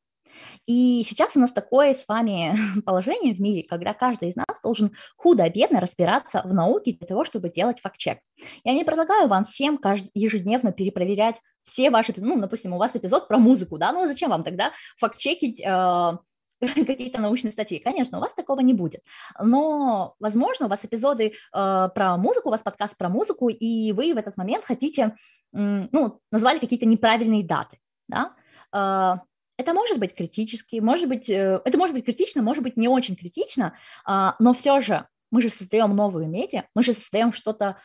И 0.66 1.04
сейчас 1.06 1.37
у 1.37 1.40
нас 1.40 1.52
такое 1.52 1.94
с 1.94 2.06
вами 2.06 2.54
положение 2.85 3.35
в 3.35 3.40
мире, 3.40 3.66
когда 3.68 3.94
каждый 3.94 4.30
из 4.30 4.37
нас 4.37 4.61
должен 4.62 4.92
худо-бедно 5.16 5.80
разбираться 5.80 6.42
в 6.44 6.52
науке 6.52 6.92
для 6.92 7.06
того, 7.06 7.25
чтобы 7.25 7.49
делать 7.49 7.80
факт-чек. 7.80 8.18
Я 8.64 8.75
не 8.75 8.85
предлагаю 8.85 9.28
вам 9.28 9.44
всем 9.44 9.80
ежедневно 10.14 10.73
перепроверять 10.73 11.37
все 11.64 11.90
ваши, 11.90 12.12
ну, 12.16 12.40
допустим, 12.40 12.73
у 12.73 12.78
вас 12.78 12.97
эпизод 12.97 13.28
про 13.28 13.38
музыку, 13.38 13.78
да, 13.78 13.92
ну 13.92 14.07
зачем 14.07 14.31
вам 14.31 14.42
тогда 14.42 14.73
факт-чекить 14.97 15.61
э, 15.61 16.16
какие-то 16.87 17.21
научные 17.21 17.52
статьи. 17.52 17.78
Конечно, 17.78 18.19
у 18.19 18.21
вас 18.21 18.35
такого 18.35 18.61
не 18.61 18.75
будет. 18.75 19.02
Но, 19.40 20.14
возможно, 20.21 20.66
у 20.66 20.69
вас 20.69 20.85
эпизоды 20.85 21.26
э, 21.26 21.33
про 21.52 22.16
музыку, 22.16 22.49
у 22.49 22.50
вас 22.50 22.62
подкаст 22.62 22.97
про 22.97 23.09
музыку, 23.09 23.49
и 23.49 23.92
вы 23.92 24.14
в 24.14 24.19
этот 24.19 24.37
момент 24.37 24.64
хотите, 24.64 25.14
э, 25.54 25.88
ну, 25.92 26.21
назвали 26.31 26.59
какие-то 26.59 26.87
неправильные 26.87 27.45
даты, 27.45 27.78
да, 28.09 28.35
э, 28.73 29.19
это 29.59 29.75
может 29.75 29.99
быть 29.99 30.14
критически, 30.14 30.76
может 30.76 31.09
быть, 31.09 31.28
э, 31.28 31.61
это 31.64 31.78
может 31.78 31.95
быть 31.95 32.04
критично, 32.04 32.42
может 32.42 32.62
быть 32.62 32.76
не 32.76 32.88
очень 32.88 33.16
критично, 33.16 33.76
а, 34.04 34.35
но 34.38 34.54
все 34.54 34.81
же 34.81 35.07
мы 35.31 35.42
же 35.42 35.50
создаем 35.50 35.95
новую 35.95 36.28
медиа, 36.28 36.64
мы 36.75 36.83
же 36.83 36.92
создаем 36.95 37.33
что-то, 37.33 37.78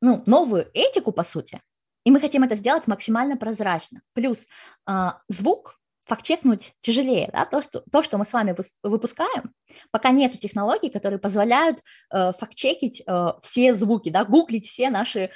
ну, 0.00 0.22
новую 0.26 0.68
этику, 0.72 1.12
по 1.12 1.22
сути, 1.22 1.60
и 2.04 2.10
мы 2.10 2.20
хотим 2.20 2.42
это 2.42 2.56
сделать 2.56 2.86
максимально 2.86 3.36
прозрачно. 3.36 4.00
Плюс 4.14 4.46
а, 4.86 5.20
звук 5.28 5.80
факт-чекнуть 6.10 6.72
тяжелее. 6.80 7.30
Да? 7.32 7.44
То, 7.46 7.62
что, 7.62 7.84
то, 7.92 8.02
что 8.02 8.18
мы 8.18 8.24
с 8.24 8.32
вами 8.32 8.56
выпускаем, 8.82 9.52
пока 9.92 10.10
нет 10.10 10.38
технологий, 10.40 10.90
которые 10.90 11.20
позволяют 11.20 11.78
э, 12.12 12.32
факт-чекить 12.32 13.02
э, 13.06 13.26
все 13.40 13.74
звуки, 13.76 14.10
да? 14.10 14.24
гуглить 14.24 14.66
все 14.66 14.90
наши 14.90 15.20
э, 15.20 15.30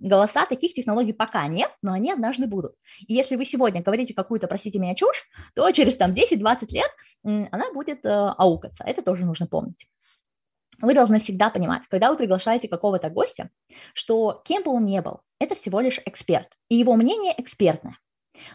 голоса, 0.00 0.44
таких 0.44 0.74
технологий 0.74 1.14
пока 1.14 1.46
нет, 1.46 1.70
но 1.80 1.92
они 1.92 2.12
однажды 2.12 2.46
будут. 2.46 2.74
И 3.08 3.14
если 3.14 3.36
вы 3.36 3.46
сегодня 3.46 3.82
говорите 3.82 4.12
какую-то, 4.12 4.46
простите 4.46 4.78
меня, 4.78 4.94
чушь, 4.94 5.24
то 5.54 5.70
через 5.70 5.96
там 5.96 6.12
10-20 6.12 6.66
лет 6.70 6.90
э, 7.24 7.46
она 7.50 7.72
будет 7.72 8.04
э, 8.04 8.10
аукаться. 8.10 8.84
Это 8.84 9.00
тоже 9.00 9.24
нужно 9.24 9.46
помнить. 9.46 9.86
Вы 10.80 10.94
должны 10.94 11.20
всегда 11.20 11.50
понимать, 11.50 11.84
когда 11.88 12.10
вы 12.10 12.16
приглашаете 12.16 12.68
какого-то 12.68 13.10
гостя, 13.10 13.50
что 13.92 14.42
кем 14.44 14.62
бы 14.62 14.72
он 14.72 14.84
ни 14.84 14.98
был, 15.00 15.20
это 15.38 15.54
всего 15.54 15.80
лишь 15.80 16.00
эксперт, 16.04 16.48
и 16.68 16.76
его 16.76 16.96
мнение 16.96 17.34
экспертное. 17.36 17.98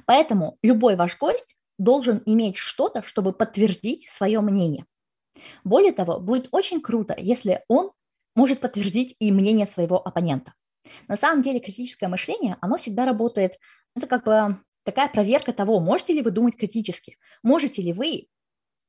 Поэтому 0.05 0.57
любой 0.61 0.95
ваш 0.95 1.17
гость 1.17 1.55
должен 1.77 2.21
иметь 2.25 2.57
что-то, 2.57 3.01
чтобы 3.01 3.31
подтвердить 3.31 4.07
свое 4.09 4.41
мнение. 4.41 4.85
Более 5.63 5.93
того, 5.93 6.19
будет 6.19 6.49
очень 6.51 6.81
круто, 6.81 7.15
если 7.17 7.63
он 7.67 7.91
может 8.35 8.59
подтвердить 8.59 9.15
и 9.19 9.31
мнение 9.31 9.65
своего 9.65 10.05
оппонента. 10.05 10.53
На 11.07 11.15
самом 11.15 11.41
деле 11.41 11.59
критическое 11.59 12.07
мышление, 12.07 12.57
оно 12.61 12.77
всегда 12.77 13.05
работает, 13.05 13.53
это 13.95 14.07
как 14.07 14.25
бы 14.25 14.59
такая 14.83 15.07
проверка 15.07 15.53
того, 15.53 15.79
можете 15.79 16.13
ли 16.13 16.21
вы 16.21 16.31
думать 16.31 16.57
критически, 16.57 17.17
можете 17.43 17.81
ли 17.81 17.93
вы 17.93 18.27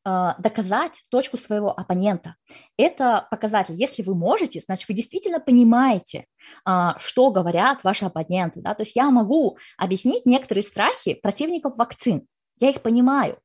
доказать 0.04 1.02
точку 1.10 1.36
своего 1.36 1.78
оппонента. 1.78 2.36
Это 2.78 3.28
показатель. 3.30 3.74
Если 3.74 4.02
вы 4.02 4.14
можете, 4.14 4.60
значит, 4.60 4.88
вы 4.88 4.94
действительно 4.94 5.40
понимаете, 5.40 6.24
а, 6.64 6.98
что 6.98 7.30
говорят 7.30 7.84
ваши 7.84 8.06
оппоненты. 8.06 8.60
Да? 8.60 8.74
То 8.74 8.82
есть 8.82 8.96
я 8.96 9.10
могу 9.10 9.58
объяснить 9.76 10.24
некоторые 10.24 10.62
страхи 10.62 11.14
противников 11.14 11.76
вакцин. 11.76 12.26
Я 12.58 12.70
их 12.70 12.80
понимаю. 12.80 13.38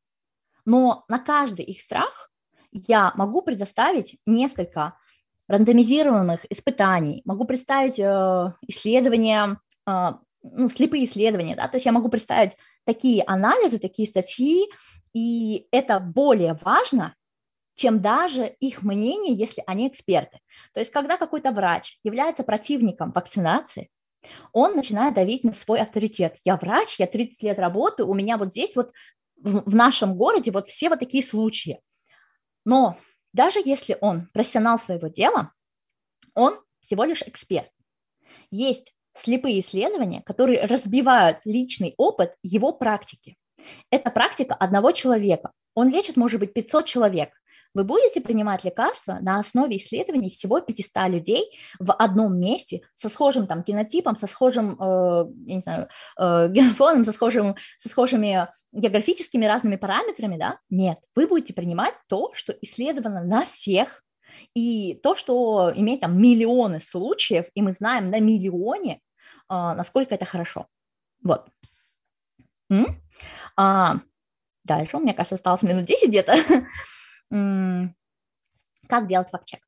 Но 0.66 1.04
на 1.08 1.20
каждый 1.20 1.66
их 1.66 1.82
страх 1.82 2.30
я 2.72 3.14
могу 3.16 3.42
предоставить 3.42 4.18
несколько 4.26 4.98
рандомизированных 5.48 6.46
испытаний, 6.50 7.22
могу 7.26 7.46
представить 7.46 8.00
э, 8.00 8.54
исследования, 8.68 9.60
э, 9.88 10.12
ну, 10.42 10.70
слепые 10.70 11.06
исследования, 11.06 11.56
да, 11.56 11.68
то 11.68 11.78
есть 11.78 11.86
я 11.86 11.92
могу 11.92 12.10
представить 12.10 12.58
такие 12.86 13.24
анализы, 13.26 13.80
такие 13.80 14.08
статьи, 14.08 14.70
и 15.14 15.68
это 15.72 16.00
более 16.00 16.58
важно, 16.62 17.16
чем 17.76 18.02
даже 18.02 18.56
их 18.60 18.84
мнение, 18.84 19.34
если 19.34 19.64
они 19.68 19.88
эксперты. 19.88 20.40
То 20.74 20.80
есть, 20.80 20.92
когда 20.92 21.18
какой-то 21.18 21.52
врач 21.52 22.00
является 22.04 22.44
противником 22.44 23.12
вакцинации, 23.12 23.90
он 24.54 24.76
начинает 24.76 25.14
давить 25.14 25.44
на 25.44 25.54
свой 25.54 25.82
авторитет. 25.82 26.38
Я 26.44 26.58
врач, 26.58 27.00
я 27.00 27.08
30 27.08 27.44
лет 27.44 27.60
работаю, 27.60 28.10
у 28.10 28.14
меня 28.14 28.38
вот 28.38 28.50
здесь 28.50 28.76
вот 28.76 28.92
в, 29.38 29.76
нашем 29.76 30.16
городе 30.16 30.52
вот 30.52 30.68
все 30.68 30.90
вот 30.90 31.00
такие 31.00 31.24
случаи. 31.24 31.80
Но 32.64 32.98
даже 33.34 33.60
если 33.64 33.98
он 34.02 34.28
профессионал 34.34 34.80
своего 34.80 35.08
дела, 35.08 35.52
он 36.34 36.60
всего 36.82 37.04
лишь 37.04 37.22
эксперт. 37.22 37.70
Есть 38.50 38.95
слепые 39.18 39.60
исследования, 39.62 40.22
которые 40.26 40.66
разбивают 40.66 41.40
личный 41.46 41.94
опыт 41.98 42.34
его 42.44 42.72
практики. 42.72 43.36
Это 43.90 44.12
практика 44.12 44.54
одного 44.56 44.92
человека. 44.92 45.52
Он 45.74 45.90
лечит, 45.90 46.18
может 46.18 46.40
быть, 46.40 46.54
500 46.54 46.86
человек. 46.86 47.30
Вы 47.74 47.84
будете 47.84 48.22
принимать 48.22 48.64
лекарства 48.64 49.18
на 49.22 49.38
основе 49.38 49.76
исследований 49.76 50.30
всего 50.30 50.62
500 50.62 51.10
людей 51.10 51.52
в 51.78 51.92
одном 51.92 52.40
месте 52.40 52.82
со 52.94 53.10
схожим 53.10 53.48
там 53.48 53.64
генотипом, 53.64 54.16
со 54.16 54.28
схожим, 54.28 54.82
э, 54.82 55.26
я 55.46 55.56
не 55.56 55.60
знаю, 55.60 55.90
э, 56.18 56.48
генофоном, 56.52 57.04
со, 57.04 57.12
схожим, 57.12 57.58
со 57.78 57.90
схожими 57.90 58.48
географическими 58.72 59.46
разными 59.46 59.76
параметрами, 59.76 60.38
да? 60.38 60.60
Нет, 60.70 61.00
вы 61.16 61.28
будете 61.28 61.54
принимать 61.54 61.96
то, 62.08 62.32
что 62.34 62.54
исследовано 62.62 63.26
на 63.26 63.44
всех, 63.44 64.06
и 64.54 64.94
то, 65.04 65.16
что 65.16 65.72
имеет 65.76 66.02
там 66.02 66.18
миллионы 66.18 66.80
случаев, 66.80 67.48
и 67.54 67.62
мы 67.62 67.74
знаем 67.74 68.10
на 68.10 68.20
миллионе, 68.20 69.02
насколько 69.50 70.16
это 70.16 70.26
хорошо. 70.26 70.68
Вот. 71.24 71.48
М? 72.70 73.02
А, 73.56 73.98
дальше, 74.64 74.98
мне 74.98 75.14
кажется, 75.14 75.36
осталось 75.36 75.64
минут 75.64 75.86
10 75.86 76.10
где-то. 76.10 76.36
как 78.88 79.08
делать 79.08 79.30
факт-чек? 79.30 79.62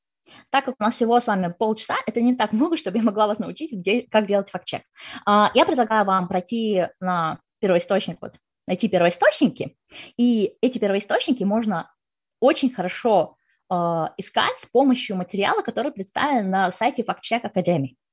Так 0.49 0.65
как 0.65 0.75
у 0.79 0.83
нас 0.83 0.95
всего 0.95 1.19
с 1.19 1.27
вами 1.27 1.53
полчаса, 1.57 1.95
это 2.05 2.21
не 2.21 2.35
так 2.35 2.51
много, 2.51 2.77
чтобы 2.77 2.97
я 2.97 3.03
могла 3.03 3.27
вас 3.27 3.39
научить, 3.39 3.71
где, 3.71 4.01
как 4.01 4.25
делать 4.25 4.49
факт-чек. 4.49 4.83
А, 5.25 5.51
я 5.53 5.65
предлагаю 5.65 6.05
вам 6.05 6.27
пройти 6.27 6.87
на 6.99 7.39
первоисточник, 7.59 8.17
вот, 8.21 8.35
найти 8.67 8.89
первоисточники, 8.89 9.77
и 10.17 10.55
эти 10.61 10.77
первоисточники 10.77 11.43
можно 11.43 11.91
очень 12.39 12.71
хорошо 12.71 13.37
э, 13.71 13.75
искать 14.17 14.59
с 14.59 14.65
помощью 14.65 15.15
материала, 15.15 15.61
который 15.61 15.91
представлен 15.91 16.49
на 16.51 16.71
сайте 16.71 17.03
Fact 17.03 17.21
Check 17.23 17.51
Academy. 17.51 17.95
А, 17.95 18.06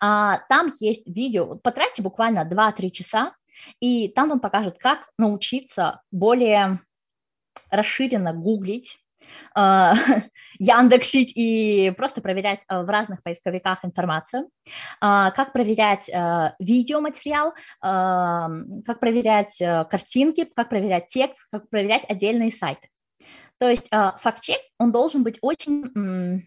там 0.00 0.70
есть 0.80 1.08
видео, 1.08 1.56
потратьте 1.56 2.02
буквально 2.02 2.48
2-3 2.48 2.90
часа, 2.90 3.32
и 3.80 4.08
там 4.08 4.28
вам 4.28 4.40
покажут, 4.40 4.78
как 4.78 5.08
научиться 5.18 6.02
более 6.10 6.80
расширенно 7.70 8.32
гуглить, 8.32 8.98
э, 9.56 9.92
яндексить 10.58 11.32
и 11.34 11.92
просто 11.96 12.20
проверять 12.20 12.60
э, 12.68 12.82
в 12.82 12.88
разных 12.88 13.22
поисковиках 13.22 13.84
информацию, 13.84 14.50
как 15.00 15.52
проверять 15.52 16.08
видеоматериал, 16.58 17.54
как 17.80 19.00
проверять 19.00 19.56
картинки, 19.58 20.44
как 20.54 20.68
проверять 20.68 21.08
текст, 21.08 21.40
как 21.50 21.68
проверять 21.68 22.04
отдельные 22.08 22.52
сайты. 22.52 22.88
То 23.58 23.70
есть 23.70 23.88
факт-чек, 23.90 24.58
он 24.78 24.92
должен 24.92 25.22
быть 25.22 25.38
очень, 25.40 26.46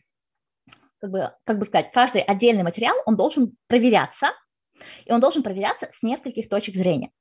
как 1.00 1.12
бы, 1.12 1.32
как 1.46 1.60
бы 1.60 1.65
сказать, 1.65 1.91
каждый 1.91 2.22
отдельный 2.22 2.63
материал, 2.63 2.96
он 3.06 3.15
должен 3.15 3.56
проверяться, 3.68 4.32
и 5.06 5.12
он 5.12 5.20
должен 5.20 5.44
проверяться 5.44 5.89
с 5.91 6.03
нескольких 6.03 6.50
точек 6.50 6.75
зрения. 6.75 7.12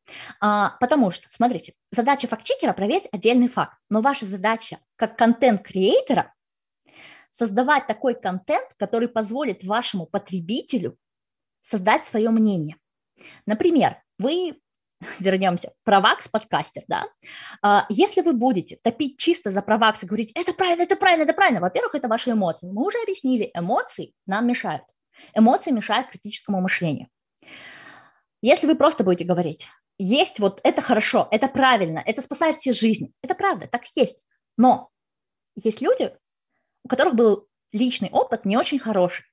А, 0.40 0.76
потому 0.80 1.10
что, 1.10 1.28
смотрите, 1.30 1.74
задача 1.90 2.28
фактчекера– 2.28 2.72
проверить 2.74 3.08
отдельный 3.12 3.48
факт, 3.48 3.76
но 3.88 4.00
ваша 4.00 4.26
задача 4.26 4.78
как 4.96 5.16
контент-креатора– 5.16 6.34
создавать 7.30 7.86
такой 7.86 8.14
контент, 8.14 8.68
который 8.78 9.08
позволит 9.08 9.62
вашему 9.62 10.06
потребителю 10.06 10.96
создать 11.62 12.04
свое 12.04 12.30
мнение. 12.30 12.76
Например, 13.46 14.02
вы 14.18 14.58
вернемся, 15.20 15.72
провакс 15.84 16.28
подкастер, 16.28 16.82
да, 16.88 17.06
а, 17.62 17.86
если 17.88 18.22
вы 18.22 18.32
будете 18.32 18.76
топить 18.82 19.18
чисто 19.18 19.52
за 19.52 19.62
провакс 19.62 20.02
и 20.02 20.06
говорить, 20.06 20.32
это 20.34 20.52
правильно, 20.52 20.82
это 20.82 20.96
правильно, 20.96 21.22
это 21.22 21.32
правильно, 21.32 21.60
во-первых, 21.60 21.94
это 21.94 22.08
ваши 22.08 22.30
эмоции. 22.30 22.66
Мы 22.66 22.84
уже 22.84 22.98
объяснили, 23.02 23.50
эмоции 23.54 24.14
нам 24.26 24.46
мешают. 24.46 24.84
Эмоции 25.34 25.70
мешают 25.70 26.08
критическому 26.08 26.60
мышлению. 26.60 27.08
Если 28.40 28.66
вы 28.66 28.76
просто 28.76 29.04
будете 29.04 29.24
говорить, 29.24 29.68
есть 29.98 30.38
вот 30.38 30.60
это 30.62 30.80
хорошо, 30.80 31.26
это 31.30 31.48
правильно, 31.48 32.02
это 32.04 32.22
спасает 32.22 32.58
все 32.58 32.72
жизни, 32.72 33.12
это 33.22 33.34
правда, 33.34 33.66
так 33.66 33.82
есть. 33.96 34.26
Но 34.56 34.90
есть 35.56 35.80
люди, 35.80 36.12
у 36.84 36.88
которых 36.88 37.14
был 37.14 37.48
личный 37.72 38.08
опыт 38.10 38.44
не 38.44 38.56
очень 38.56 38.78
хороший. 38.78 39.26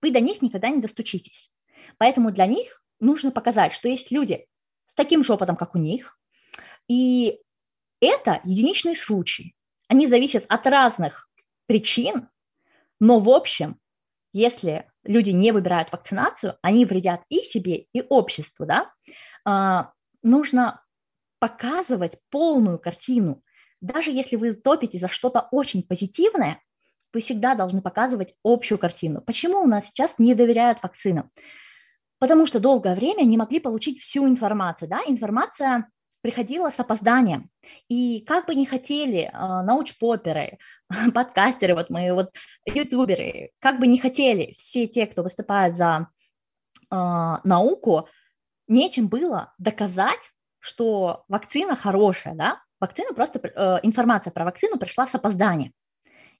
Вы 0.00 0.10
до 0.10 0.20
них 0.20 0.40
никогда 0.40 0.70
не 0.70 0.80
достучитесь. 0.80 1.52
Поэтому 1.98 2.30
для 2.30 2.46
них 2.46 2.82
нужно 2.98 3.30
показать, 3.30 3.72
что 3.72 3.88
есть 3.88 4.10
люди 4.10 4.46
с 4.90 4.94
таким 4.94 5.22
же 5.22 5.32
опытом, 5.32 5.56
как 5.56 5.74
у 5.74 5.78
них, 5.78 6.18
и 6.88 7.40
это 8.00 8.40
единичные 8.44 8.96
случаи. 8.96 9.54
Они 9.88 10.06
зависят 10.06 10.44
от 10.48 10.66
разных 10.66 11.28
причин, 11.66 12.28
но 12.98 13.18
в 13.18 13.30
общем, 13.30 13.78
если 14.32 14.90
люди 15.04 15.30
не 15.30 15.52
выбирают 15.52 15.92
вакцинацию, 15.92 16.56
они 16.62 16.84
вредят 16.84 17.22
и 17.28 17.38
себе, 17.38 17.86
и 17.92 18.02
обществу, 18.08 18.66
да, 18.66 18.92
а, 19.44 19.92
нужно 20.22 20.84
показывать 21.38 22.18
полную 22.30 22.78
картину. 22.78 23.42
Даже 23.80 24.10
если 24.10 24.36
вы 24.36 24.52
топите 24.52 24.98
за 24.98 25.08
что-то 25.08 25.48
очень 25.50 25.82
позитивное, 25.82 26.62
вы 27.12 27.20
всегда 27.20 27.54
должны 27.54 27.82
показывать 27.82 28.34
общую 28.44 28.78
картину. 28.78 29.20
Почему 29.22 29.60
у 29.60 29.66
нас 29.66 29.86
сейчас 29.86 30.18
не 30.18 30.34
доверяют 30.34 30.82
вакцинам? 30.82 31.30
Потому 32.20 32.46
что 32.46 32.60
долгое 32.60 32.94
время 32.94 33.22
не 33.22 33.36
могли 33.36 33.58
получить 33.58 33.98
всю 33.98 34.28
информацию. 34.28 34.88
Да? 34.88 35.00
Информация 35.06 35.90
приходила 36.20 36.70
с 36.70 36.78
опозданием. 36.78 37.50
И 37.88 38.20
как 38.26 38.46
бы 38.46 38.54
не 38.54 38.66
хотели 38.66 39.30
э, 39.32 39.62
научпоперы, 39.62 40.58
подкастеры, 41.14 41.74
вот 41.74 41.88
мы, 41.90 42.12
вот 42.12 42.30
ютуберы, 42.66 43.50
как 43.58 43.80
бы 43.80 43.86
не 43.86 43.98
хотели 43.98 44.54
все 44.58 44.86
те, 44.86 45.06
кто 45.06 45.22
выступает 45.22 45.74
за 45.74 46.08
э, 46.90 46.96
науку, 47.44 48.08
нечем 48.68 49.08
было 49.08 49.54
доказать, 49.58 50.30
что 50.58 51.24
вакцина 51.28 51.74
хорошая, 51.74 52.34
да? 52.34 52.62
Вакцина 52.80 53.14
просто, 53.14 53.40
э, 53.42 53.80
информация 53.82 54.30
про 54.30 54.44
вакцину 54.44 54.78
пришла 54.78 55.06
с 55.06 55.14
опозданием. 55.14 55.72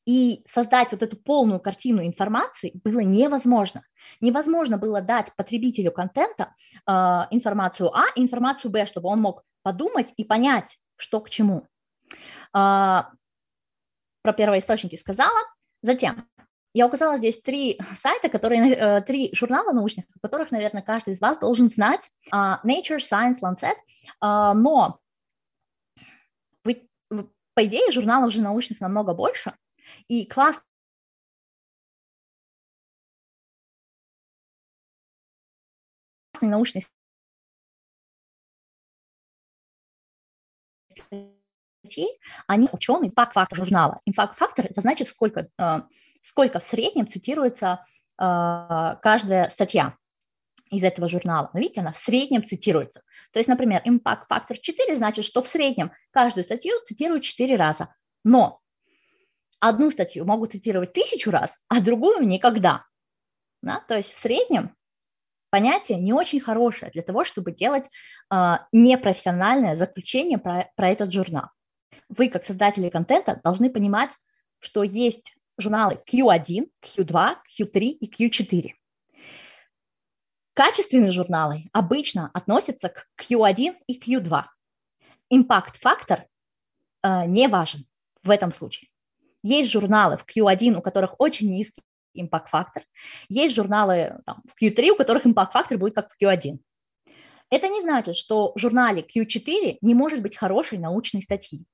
И 0.06 0.42
создать 0.46 0.92
вот 0.92 1.02
эту 1.02 1.16
полную 1.16 1.60
картину 1.60 2.04
информации 2.04 2.72
было 2.84 3.00
невозможно. 3.00 3.84
Невозможно 4.20 4.78
было 4.78 5.02
дать 5.02 5.32
потребителю 5.36 5.92
контента 5.92 6.54
э, 6.86 6.92
информацию 7.30 7.94
А 7.94 8.04
и 8.14 8.22
информацию 8.22 8.70
Б, 8.70 8.86
чтобы 8.86 9.08
он 9.08 9.20
мог 9.20 9.44
подумать 9.62 10.12
и 10.16 10.24
понять, 10.24 10.78
что 10.96 11.20
к 11.20 11.28
чему. 11.28 11.68
Э, 12.54 13.02
про 14.22 14.32
первоисточники 14.36 14.96
сказала. 14.96 15.38
Затем 15.82 16.26
я 16.72 16.86
указала 16.86 17.18
здесь 17.18 17.40
три 17.42 17.78
сайта, 17.94 18.28
которые, 18.30 18.72
э, 18.72 19.02
три 19.02 19.34
журнала 19.34 19.72
научных, 19.72 20.06
которых, 20.22 20.50
наверное, 20.50 20.82
каждый 20.82 21.12
из 21.12 21.20
вас 21.20 21.38
должен 21.38 21.68
знать. 21.68 22.10
Uh, 22.32 22.56
Nature, 22.64 22.98
Science, 22.98 23.40
Lancet. 23.42 23.76
Но 24.22 24.98
вы, 26.64 26.88
по 27.54 27.64
идее, 27.66 27.90
журналов 27.90 28.32
же 28.32 28.40
научных 28.40 28.80
намного 28.80 29.14
больше, 29.14 29.54
и 30.08 30.26
класс 30.26 30.62
научный 36.42 36.84
статьи, 41.82 42.08
они 42.46 42.68
ученые, 42.72 43.10
импакт-фактор 43.10 43.58
журнала. 43.58 44.00
Импакт-фактор– 44.06 44.66
это 44.70 44.80
значит, 44.80 45.08
сколько, 45.08 45.48
э, 45.58 45.80
сколько 46.22 46.60
в 46.60 46.64
среднем 46.64 47.08
цитируется 47.08 47.84
э, 48.18 48.96
каждая 49.02 49.50
статья 49.50 49.96
из 50.70 50.84
этого 50.84 51.08
журнала. 51.08 51.50
Но 51.52 51.60
видите, 51.60 51.80
она 51.80 51.92
в 51.92 51.98
среднем 51.98 52.44
цитируется. 52.44 53.02
То 53.32 53.38
есть, 53.38 53.48
например, 53.48 53.82
импакт-фактор 53.84 54.58
4 54.58 54.96
значит, 54.96 55.24
что 55.24 55.42
в 55.42 55.48
среднем 55.48 55.92
каждую 56.10 56.44
статью 56.44 56.74
цитируют 56.86 57.24
4 57.24 57.56
раза. 57.56 57.94
Но 58.24 58.60
одну 59.60 59.90
статью 59.90 60.24
могу 60.24 60.46
цитировать 60.46 60.92
тысячу 60.92 61.30
раз, 61.30 61.58
а 61.68 61.80
другую 61.80 62.26
никогда. 62.26 62.86
Да? 63.62 63.84
То 63.86 63.96
есть 63.96 64.12
в 64.12 64.18
среднем 64.18 64.74
понятие 65.50 65.98
не 65.98 66.12
очень 66.12 66.40
хорошее 66.40 66.90
для 66.92 67.02
того, 67.02 67.24
чтобы 67.24 67.52
делать 67.52 67.90
э, 68.32 68.56
непрофессиональное 68.72 69.76
заключение 69.76 70.38
про, 70.38 70.70
про 70.76 70.88
этот 70.88 71.12
журнал. 71.12 71.50
Вы, 72.08 72.28
как 72.28 72.44
создатели 72.44 72.88
контента, 72.88 73.40
должны 73.44 73.70
понимать, 73.70 74.10
что 74.58 74.82
есть 74.82 75.34
журналы 75.58 76.00
Q1, 76.10 76.70
Q2, 76.82 77.36
Q3 77.60 77.80
и 77.80 78.28
Q4. 78.28 78.72
Качественные 80.54 81.10
журналы 81.10 81.64
обычно 81.72 82.30
относятся 82.34 82.88
к 82.88 83.06
Q1 83.20 83.76
и 83.86 83.98
Q2. 83.98 84.44
Импакт-фактор 85.30 86.26
э, 87.02 87.26
не 87.26 87.48
важен 87.48 87.86
в 88.22 88.30
этом 88.30 88.52
случае. 88.52 88.89
Есть 89.42 89.70
журналы 89.70 90.16
в 90.16 90.24
Q1, 90.24 90.76
у 90.76 90.82
которых 90.82 91.14
очень 91.18 91.50
низкий 91.50 91.82
импакт-фактор. 92.14 92.82
Есть 93.28 93.54
журналы 93.54 94.20
там, 94.26 94.42
в 94.46 94.62
Q3, 94.62 94.90
у 94.90 94.96
которых 94.96 95.26
импакт-фактор 95.26 95.78
будет 95.78 95.94
как 95.94 96.12
в 96.12 96.22
Q1. 96.22 96.58
Это 97.50 97.68
не 97.68 97.80
значит, 97.80 98.16
что 98.16 98.52
в 98.54 98.58
журнале 98.58 99.02
Q4 99.02 99.78
не 99.80 99.94
может 99.94 100.22
быть 100.22 100.36
хорошей 100.36 100.78
научной 100.78 101.22
статьи. 101.22 101.66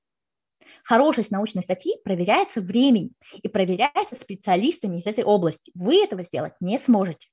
Хорошесть 0.83 1.31
научной 1.31 1.63
статьи 1.63 1.97
проверяется 2.03 2.61
временем 2.61 3.11
и 3.33 3.47
проверяется 3.47 4.15
специалистами 4.15 4.97
из 4.97 5.05
этой 5.05 5.23
области. 5.23 5.71
Вы 5.75 6.03
этого 6.03 6.23
сделать 6.23 6.53
не 6.59 6.79
сможете. 6.79 7.29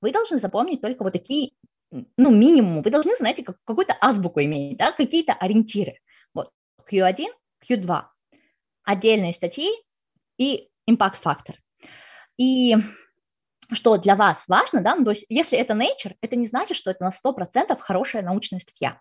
Вы 0.00 0.12
должны 0.12 0.38
запомнить 0.38 0.80
только 0.80 1.02
вот 1.02 1.12
такие, 1.12 1.52
ну, 1.90 2.30
минимум. 2.30 2.82
Вы 2.82 2.90
должны, 2.90 3.16
знаете, 3.16 3.42
как, 3.42 3.56
какую-то 3.64 3.96
азбуку 4.00 4.40
иметь, 4.40 4.78
да, 4.78 4.92
какие-то 4.92 5.32
ориентиры. 5.34 5.98
Вот 6.34 6.50
Q1, 6.90 7.26
Q2 7.68 8.04
отдельные 8.86 9.34
статьи 9.34 9.70
и 10.38 10.70
импакт-фактор. 10.86 11.56
И 12.38 12.76
что 13.72 13.96
для 13.98 14.16
вас 14.16 14.46
важно, 14.48 14.80
да, 14.80 14.94
ну, 14.94 15.04
то 15.04 15.10
есть 15.10 15.26
если 15.28 15.58
это 15.58 15.74
Nature, 15.74 16.14
это 16.20 16.36
не 16.36 16.46
значит, 16.46 16.76
что 16.76 16.90
это 16.90 17.04
на 17.04 17.10
100% 17.10 17.76
хорошая 17.80 18.22
научная 18.22 18.60
статья. 18.60 19.00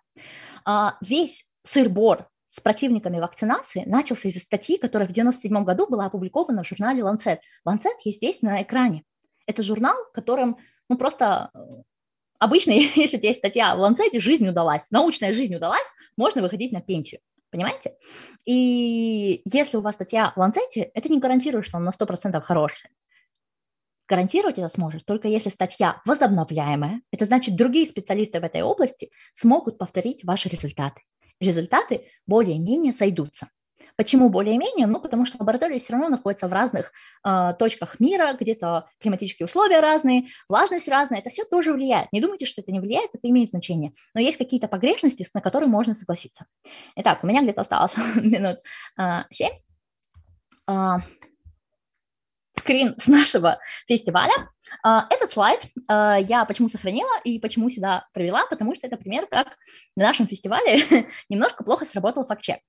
А, 0.66 0.98
весь 1.02 1.46
сыр-бор 1.64 2.28
с 2.50 2.60
противниками 2.60 3.20
вакцинации 3.20 3.84
начался 3.86 4.30
из 4.30 4.42
статьи, 4.42 4.78
которая 4.78 5.08
в 5.08 5.12
1997 5.12 5.64
году 5.64 5.88
была 5.88 6.06
опубликована 6.06 6.64
в 6.64 6.68
журнале 6.68 7.02
Lancet. 7.02 7.40
Lancet 7.68 7.96
есть 8.04 8.18
здесь 8.18 8.42
на 8.42 8.64
экране. 8.64 9.04
Это 9.46 9.62
журнал, 9.62 9.96
которым, 10.14 10.58
ну, 10.90 10.98
просто 10.98 11.52
э, 11.54 11.60
обычно, 12.40 12.72
если 12.96 13.18
у 13.18 13.20
тебя 13.20 13.30
есть 13.30 13.40
статья 13.40 13.76
в 13.76 13.80
Lancet, 13.82 14.20
жизнь 14.20 14.48
удалась, 14.48 14.90
научная 14.90 15.32
жизнь 15.32 15.54
удалась, 15.54 15.88
можно 16.18 16.42
выходить 16.42 16.72
на 16.72 16.82
пенсию 16.82 17.20
понимаете? 17.56 17.96
И 18.46 19.42
если 19.46 19.78
у 19.78 19.82
вас 19.82 19.96
статья 19.96 20.34
в 20.36 20.40
Ланцете, 20.40 20.92
это 20.94 21.10
не 21.10 21.20
гарантирует, 21.20 21.66
что 21.66 21.78
она 21.78 21.92
на 21.92 22.04
100% 22.04 22.42
хорошая. 22.42 22.92
Гарантировать 24.08 24.60
это 24.60 24.70
сможет 24.70 25.06
только 25.06 25.28
если 25.30 25.50
статья 25.50 26.02
возобновляемая. 26.06 27.02
Это 27.12 27.26
значит, 27.26 27.56
другие 27.56 27.88
специалисты 27.88 28.40
в 28.40 28.44
этой 28.44 28.62
области 28.62 29.10
смогут 29.34 29.78
повторить 29.78 30.24
ваши 30.24 30.50
результаты. 30.50 31.02
Результаты 31.40 32.06
более-менее 32.28 32.94
сойдутся. 32.94 33.50
Почему 33.98 34.30
более-менее? 34.30 34.88
Ну, 34.88 35.00
потому 35.00 35.26
что 35.26 35.38
лаборатории 35.40 35.80
все 35.80 35.94
равно 35.94 36.10
находятся 36.10 36.48
в 36.48 36.54
разных 36.54 36.92
э, 37.26 37.54
точках 37.58 38.00
мира, 38.00 38.36
где-то 38.40 38.90
климатические 39.00 39.46
условия 39.46 39.80
разные, 39.80 40.26
влажность 40.50 40.88
разная, 40.88 41.20
это 41.20 41.30
все 41.30 41.46
тоже 41.46 41.74
влияет. 41.74 42.12
Не 42.12 42.22
думайте, 42.22 42.46
что 42.46 42.62
это 42.62 42.72
не 42.72 42.80
влияет, 42.80 43.10
это 43.14 43.30
имеет 43.30 43.50
значение. 43.50 43.92
Но 44.14 44.22
есть 44.22 44.38
какие-то 44.38 44.68
погрешности, 44.68 45.26
на 45.34 45.42
которые 45.42 45.70
можно 45.70 45.94
согласиться. 45.94 46.46
Итак, 46.96 47.24
у 47.24 47.28
меня 47.28 47.42
где-то 47.42 47.62
осталось 47.62 47.96
минут 48.16 48.60
э, 49.00 49.24
7. 49.32 49.52
скрин 52.58 52.96
с 52.98 53.08
нашего 53.08 53.60
фестиваля. 53.88 54.34
Этот 54.84 55.32
слайд 55.32 55.68
я 55.88 56.46
почему 56.46 56.70
сохранила 56.70 57.12
и 57.24 57.40
почему 57.40 57.70
сюда 57.70 58.08
привела, 58.14 58.48
потому 58.48 58.74
что 58.74 58.88
это 58.88 58.98
пример, 58.98 59.28
как 59.28 59.58
на 59.96 60.06
нашем 60.06 60.28
фестивале 60.28 60.80
немножко 61.30 61.64
плохо 61.64 61.86
сработал 61.86 62.26
факт-чек. 62.26 62.60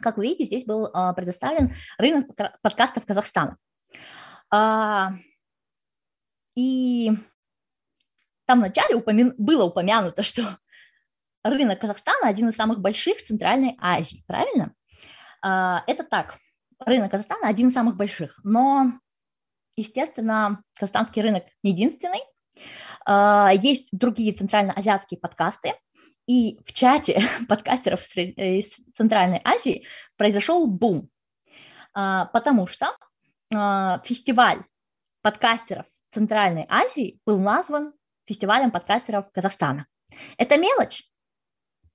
Как 0.00 0.16
вы 0.16 0.24
видите, 0.24 0.44
здесь 0.44 0.64
был 0.64 0.90
предоставлен 1.14 1.74
рынок 1.98 2.28
подкастов 2.62 3.04
Казахстана. 3.04 3.58
И 6.54 7.10
там 8.46 8.58
вначале 8.58 8.94
упомя... 8.94 9.32
было 9.38 9.64
упомянуто, 9.64 10.22
что 10.22 10.42
рынок 11.42 11.80
Казахстана 11.80 12.28
один 12.28 12.48
из 12.48 12.56
самых 12.56 12.80
больших 12.80 13.18
в 13.18 13.24
Центральной 13.24 13.76
Азии, 13.80 14.24
правильно? 14.26 14.74
А, 15.42 15.82
это 15.86 16.04
так, 16.04 16.38
рынок 16.78 17.10
Казахстана 17.10 17.48
один 17.48 17.68
из 17.68 17.72
самых 17.72 17.96
больших, 17.96 18.38
но, 18.44 18.92
естественно, 19.76 20.62
казахстанский 20.74 21.22
рынок 21.22 21.44
не 21.62 21.72
единственный. 21.72 22.20
А, 23.06 23.52
есть 23.54 23.88
другие 23.92 24.32
центральноазиатские 24.32 25.18
подкасты, 25.18 25.74
и 26.26 26.60
в 26.64 26.72
чате 26.72 27.22
подкастеров 27.48 28.02
из 28.16 28.76
Центральной 28.94 29.40
Азии 29.44 29.86
произошел 30.16 30.66
бум, 30.66 31.08
а, 31.94 32.26
потому 32.26 32.66
что 32.66 32.96
фестиваль 34.04 34.64
подкастеров 35.20 35.84
Центральной 36.10 36.66
Азии 36.68 37.20
был 37.26 37.38
назван 37.38 37.92
фестивалем 38.26 38.70
подкастеров 38.70 39.30
Казахстана. 39.32 39.86
Это 40.36 40.56
мелочь. 40.56 41.04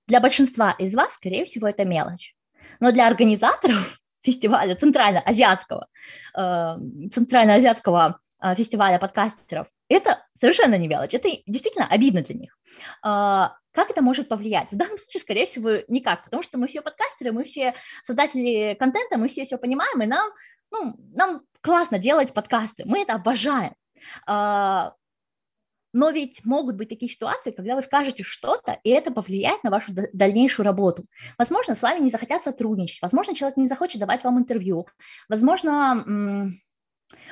Для 0.07 0.19
большинства 0.19 0.71
из 0.71 0.95
вас, 0.95 1.15
скорее 1.15 1.45
всего, 1.45 1.67
это 1.67 1.85
мелочь. 1.85 2.35
Но 2.79 2.91
для 2.91 3.07
организаторов 3.07 3.99
фестиваля 4.21 4.75
центральноазиатского, 4.75 5.87
э, 6.35 6.75
центральноазиатского 7.11 8.19
э, 8.41 8.55
фестиваля 8.55 8.99
подкастеров, 8.99 9.67
это 9.89 10.25
совершенно 10.33 10.75
не 10.75 10.87
мелочь. 10.87 11.13
Это 11.13 11.29
действительно 11.45 11.87
обидно 11.87 12.21
для 12.21 12.35
них. 12.35 12.57
Э, 13.05 13.49
как 13.71 13.91
это 13.91 14.01
может 14.01 14.27
повлиять? 14.27 14.71
В 14.71 14.75
данном 14.75 14.97
случае, 14.97 15.21
скорее 15.21 15.45
всего, 15.45 15.83
никак, 15.87 16.23
потому 16.23 16.41
что 16.43 16.57
мы 16.57 16.67
все 16.67 16.81
подкастеры, 16.81 17.31
мы 17.31 17.43
все 17.43 17.75
создатели 18.03 18.75
контента, 18.75 19.17
мы 19.17 19.27
все 19.27 19.43
все 19.43 19.57
понимаем, 19.57 20.01
и 20.01 20.07
нам, 20.07 20.31
ну, 20.71 20.95
нам 21.13 21.41
классно 21.61 21.99
делать 21.99 22.33
подкасты, 22.33 22.83
мы 22.85 23.01
это 23.03 23.13
обожаем. 23.13 23.75
А, 24.25 24.93
но 25.93 26.09
ведь 26.09 26.43
могут 26.43 26.75
быть 26.75 26.89
такие 26.89 27.11
ситуации, 27.11 27.51
когда 27.51 27.75
вы 27.75 27.81
скажете 27.81 28.23
что-то, 28.23 28.79
и 28.83 28.89
это 28.89 29.11
повлияет 29.11 29.63
на 29.63 29.69
вашу 29.69 29.91
дальнейшую 30.13 30.65
работу. 30.65 31.03
Возможно, 31.37 31.75
с 31.75 31.81
вами 31.81 31.99
не 31.99 32.09
захотят 32.09 32.43
сотрудничать, 32.43 33.01
возможно, 33.01 33.35
человек 33.35 33.57
не 33.57 33.67
захочет 33.67 33.99
давать 33.99 34.23
вам 34.23 34.39
интервью, 34.39 34.87
возможно, 35.29 36.51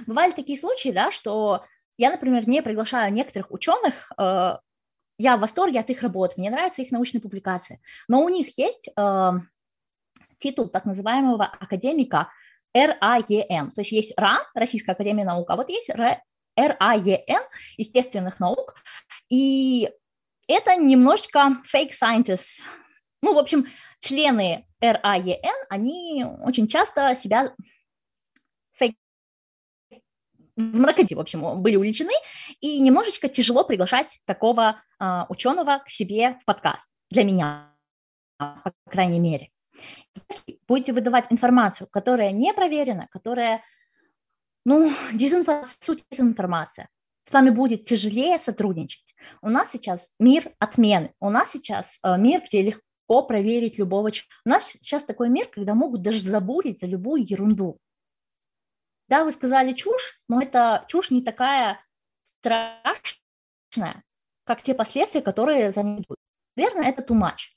бывали 0.07 0.31
такие 0.31 0.57
случаи, 0.57 0.89
да, 0.89 1.11
что 1.11 1.65
я, 1.97 2.11
например, 2.11 2.47
не 2.47 2.61
приглашаю 2.61 3.11
некоторых 3.13 3.51
ученых, 3.51 4.11
э, 4.17 4.57
я 5.17 5.37
в 5.37 5.39
восторге 5.39 5.79
от 5.79 5.89
их 5.89 6.01
работ, 6.01 6.37
мне 6.37 6.49
нравятся 6.49 6.81
их 6.81 6.91
научные 6.91 7.21
публикации, 7.21 7.81
но 8.07 8.21
у 8.21 8.29
них 8.29 8.57
есть 8.57 8.89
э, 8.95 9.31
титул 10.37 10.69
так 10.69 10.85
называемого 10.85 11.45
академика 11.45 12.29
РАЕН, 12.73 13.71
то 13.71 13.81
есть 13.81 13.91
есть 13.91 14.13
РА, 14.19 14.39
Российская 14.53 14.91
Академия 14.91 15.23
Наук, 15.23 15.49
а 15.49 15.55
вот 15.55 15.69
есть 15.69 15.89
РАЕН, 15.89 17.41
естественных 17.77 18.39
наук, 18.39 18.75
и 19.29 19.89
это 20.47 20.75
немножечко 20.75 21.57
fake 21.73 21.91
scientists. 21.91 22.61
Ну, 23.21 23.33
в 23.33 23.37
общем, 23.37 23.67
члены 24.01 24.67
РАЕН, 24.81 25.55
они 25.69 26.25
очень 26.43 26.67
часто 26.67 27.15
себя 27.15 27.53
в 30.55 30.79
мракоте, 30.79 31.15
в 31.15 31.19
общем, 31.19 31.61
были 31.61 31.75
увлечены, 31.75 32.13
и 32.61 32.79
немножечко 32.79 33.27
тяжело 33.27 33.63
приглашать 33.63 34.19
такого 34.25 34.81
э, 34.99 35.21
ученого 35.29 35.79
к 35.85 35.89
себе 35.89 36.37
в 36.41 36.45
подкаст. 36.45 36.89
Для 37.09 37.23
меня, 37.23 37.75
по 38.37 38.73
крайней 38.89 39.19
мере. 39.19 39.49
Если 40.15 40.59
будете 40.67 40.93
выдавать 40.93 41.25
информацию, 41.29 41.87
которая 41.91 42.31
не 42.31 42.53
проверена, 42.53 43.07
которая 43.11 43.61
ну, 44.65 44.91
дезинформация, 45.13 45.77
суть 45.81 46.03
дезинформация. 46.09 46.89
С 47.27 47.31
вами 47.31 47.49
будет 47.49 47.85
тяжелее 47.85 48.39
сотрудничать. 48.39 49.15
У 49.41 49.49
нас 49.49 49.71
сейчас 49.71 50.11
мир 50.19 50.51
отмены. 50.59 51.11
У 51.19 51.29
нас 51.29 51.51
сейчас 51.51 51.99
э, 52.03 52.17
мир, 52.17 52.41
где 52.47 52.61
легко 52.61 53.23
проверить 53.23 53.77
любого 53.77 54.11
человека. 54.11 54.35
У 54.45 54.49
нас 54.49 54.65
сейчас 54.65 55.03
такой 55.03 55.29
мир, 55.29 55.47
когда 55.47 55.73
могут 55.73 56.01
даже 56.01 56.19
забурить 56.19 56.79
за 56.79 56.87
любую 56.87 57.23
ерунду. 57.27 57.79
Да, 59.07 59.23
вы 59.23 59.31
сказали 59.31 59.73
чушь, 59.73 60.19
но 60.27 60.41
это 60.41 60.85
чушь 60.87 61.11
не 61.11 61.21
такая 61.21 61.79
страшная, 62.39 64.03
как 64.43 64.61
те 64.61 64.73
последствия, 64.73 65.21
которые 65.21 65.71
за 65.71 65.83
ней 65.83 66.01
идут. 66.01 66.17
Верно, 66.55 66.81
это 66.81 67.01
too 67.03 67.19
much. 67.19 67.51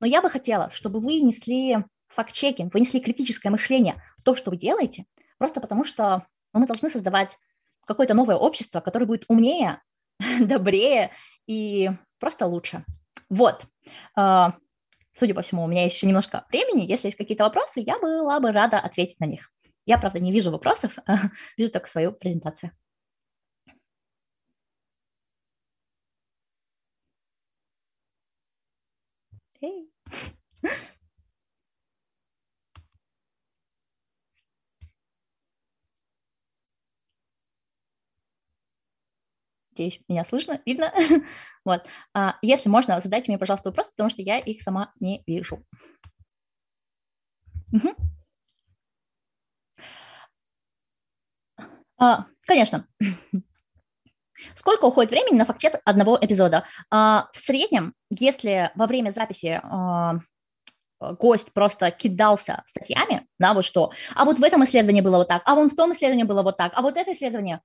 Но 0.00 0.06
я 0.06 0.20
бы 0.20 0.30
хотела, 0.30 0.70
чтобы 0.70 1.00
вы 1.00 1.20
несли 1.20 1.78
факт-чекинг, 2.08 2.72
вы 2.74 2.80
несли 2.80 3.00
критическое 3.00 3.50
мышление 3.50 4.02
в 4.16 4.22
то, 4.22 4.34
что 4.34 4.50
вы 4.50 4.56
делаете, 4.56 5.06
просто 5.38 5.60
потому 5.60 5.84
что 5.84 6.26
но 6.52 6.60
мы 6.60 6.66
должны 6.66 6.90
создавать 6.90 7.38
какое-то 7.86 8.14
новое 8.14 8.36
общество, 8.36 8.80
которое 8.80 9.06
будет 9.06 9.24
умнее, 9.28 9.82
добрее 10.40 11.10
и 11.46 11.90
просто 12.18 12.46
лучше. 12.46 12.84
Вот. 13.28 13.64
А, 14.14 14.54
судя 15.14 15.34
по 15.34 15.42
всему, 15.42 15.64
у 15.64 15.66
меня 15.66 15.84
есть 15.84 15.96
еще 15.96 16.06
немножко 16.06 16.46
времени. 16.50 16.86
Если 16.86 17.08
есть 17.08 17.18
какие-то 17.18 17.44
вопросы, 17.44 17.80
я 17.80 17.98
была 17.98 18.38
бы 18.40 18.52
рада 18.52 18.78
ответить 18.78 19.20
на 19.20 19.24
них. 19.24 19.50
Я, 19.86 19.98
правда, 19.98 20.20
не 20.20 20.32
вижу 20.32 20.50
вопросов, 20.50 20.96
вижу 21.56 21.72
только 21.72 21.88
свою 21.88 22.12
презентацию. 22.12 22.72
Hey. 29.60 29.86
Надеюсь, 39.72 40.00
меня 40.06 40.24
слышно, 40.24 40.60
видно. 40.66 40.92
вот. 41.64 41.86
А, 42.14 42.36
если 42.42 42.68
можно, 42.68 43.00
задайте 43.00 43.30
мне, 43.30 43.38
пожалуйста, 43.38 43.70
вопросы, 43.70 43.90
потому 43.92 44.10
что 44.10 44.20
я 44.20 44.38
их 44.38 44.60
сама 44.62 44.92
не 45.00 45.22
вижу. 45.26 45.64
Угу. 47.72 48.11
А, 52.02 52.26
конечно. 52.46 52.86
Сколько 54.56 54.86
уходит 54.86 55.12
времени 55.12 55.38
на 55.38 55.44
факт-чек 55.44 55.80
одного 55.84 56.18
эпизода? 56.20 56.64
А, 56.90 57.28
в 57.32 57.38
среднем, 57.38 57.94
если 58.10 58.72
во 58.74 58.88
время 58.88 59.12
записи 59.12 59.60
а, 59.62 60.18
гость 61.00 61.52
просто 61.52 61.92
кидался 61.92 62.64
статьями, 62.66 63.28
да, 63.38 63.54
вот 63.54 63.64
что, 63.64 63.92
а 64.16 64.24
вот 64.24 64.38
в 64.38 64.42
этом 64.42 64.64
исследовании 64.64 65.00
было 65.00 65.18
вот 65.18 65.28
так, 65.28 65.42
а 65.44 65.54
вон 65.54 65.70
в 65.70 65.76
том 65.76 65.92
исследовании 65.92 66.24
было 66.24 66.42
вот 66.42 66.56
так, 66.56 66.72
а 66.74 66.82
вот 66.82 66.96
это 66.96 67.12
исследование, 67.12 67.60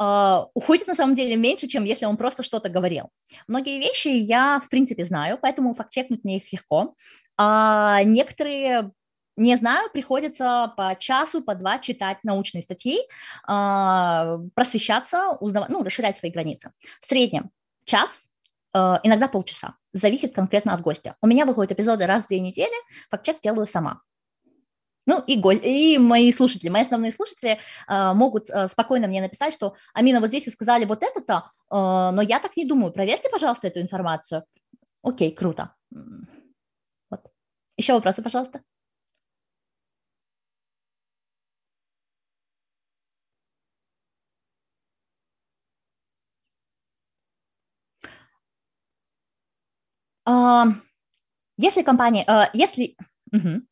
Uh, 0.00 0.46
уходит 0.54 0.86
на 0.86 0.94
самом 0.94 1.14
деле 1.14 1.36
меньше, 1.36 1.68
чем 1.68 1.84
если 1.84 2.06
он 2.06 2.16
просто 2.16 2.42
что-то 2.42 2.70
говорил. 2.70 3.10
Многие 3.46 3.78
вещи 3.78 4.08
я, 4.08 4.60
в 4.64 4.68
принципе, 4.70 5.04
знаю, 5.04 5.38
поэтому 5.40 5.74
факт-чекнуть 5.74 6.24
мне 6.24 6.38
их 6.38 6.50
легко. 6.50 6.94
А 7.36 8.02
некоторые 8.02 8.90
не 9.36 9.56
знаю, 9.56 9.90
приходится 9.92 10.72
по 10.76 10.94
часу, 10.98 11.42
по 11.42 11.54
два 11.54 11.78
читать 11.78 12.18
научные 12.22 12.62
статьи, 12.62 12.98
а, 13.46 14.38
просвещаться, 14.54 15.36
узнавать, 15.40 15.70
ну, 15.70 15.82
расширять 15.82 16.16
свои 16.16 16.30
границы. 16.30 16.70
В 17.00 17.06
среднем 17.06 17.50
час, 17.84 18.28
а, 18.72 19.00
иногда 19.02 19.28
полчаса. 19.28 19.74
Зависит 19.92 20.34
конкретно 20.34 20.74
от 20.74 20.80
гостя. 20.80 21.16
У 21.22 21.26
меня 21.26 21.46
выходят 21.46 21.72
эпизоды 21.72 22.06
раз 22.06 22.24
в 22.24 22.28
две 22.28 22.40
недели, 22.40 22.74
факт-чек 23.10 23.40
делаю 23.40 23.66
сама. 23.66 24.02
Ну 25.06 25.20
и, 25.26 25.36
го... 25.36 25.50
и 25.50 25.98
мои 25.98 26.30
слушатели, 26.30 26.68
мои 26.68 26.82
основные 26.82 27.12
слушатели 27.12 27.58
э, 27.88 28.12
могут 28.12 28.48
э, 28.50 28.68
спокойно 28.68 29.08
мне 29.08 29.20
написать, 29.20 29.52
что 29.52 29.74
Амина, 29.94 30.20
вот 30.20 30.28
здесь 30.28 30.46
вы 30.46 30.52
сказали 30.52 30.84
вот 30.84 31.02
это-то, 31.02 31.48
э, 31.70 31.74
но 31.74 32.22
я 32.22 32.38
так 32.38 32.56
не 32.56 32.64
думаю. 32.64 32.92
Проверьте, 32.92 33.28
пожалуйста, 33.28 33.66
эту 33.66 33.80
информацию. 33.80 34.44
Окей, 35.02 35.34
круто. 35.34 35.74
Вот. 37.10 37.20
Еще 37.76 37.94
вопросы, 37.94 38.22
пожалуйста. 38.22 38.62
Если 51.58 51.82
компания, 51.82 52.24
uh, 52.26 52.48
если, 52.52 52.96
uh-huh. 53.34 53.62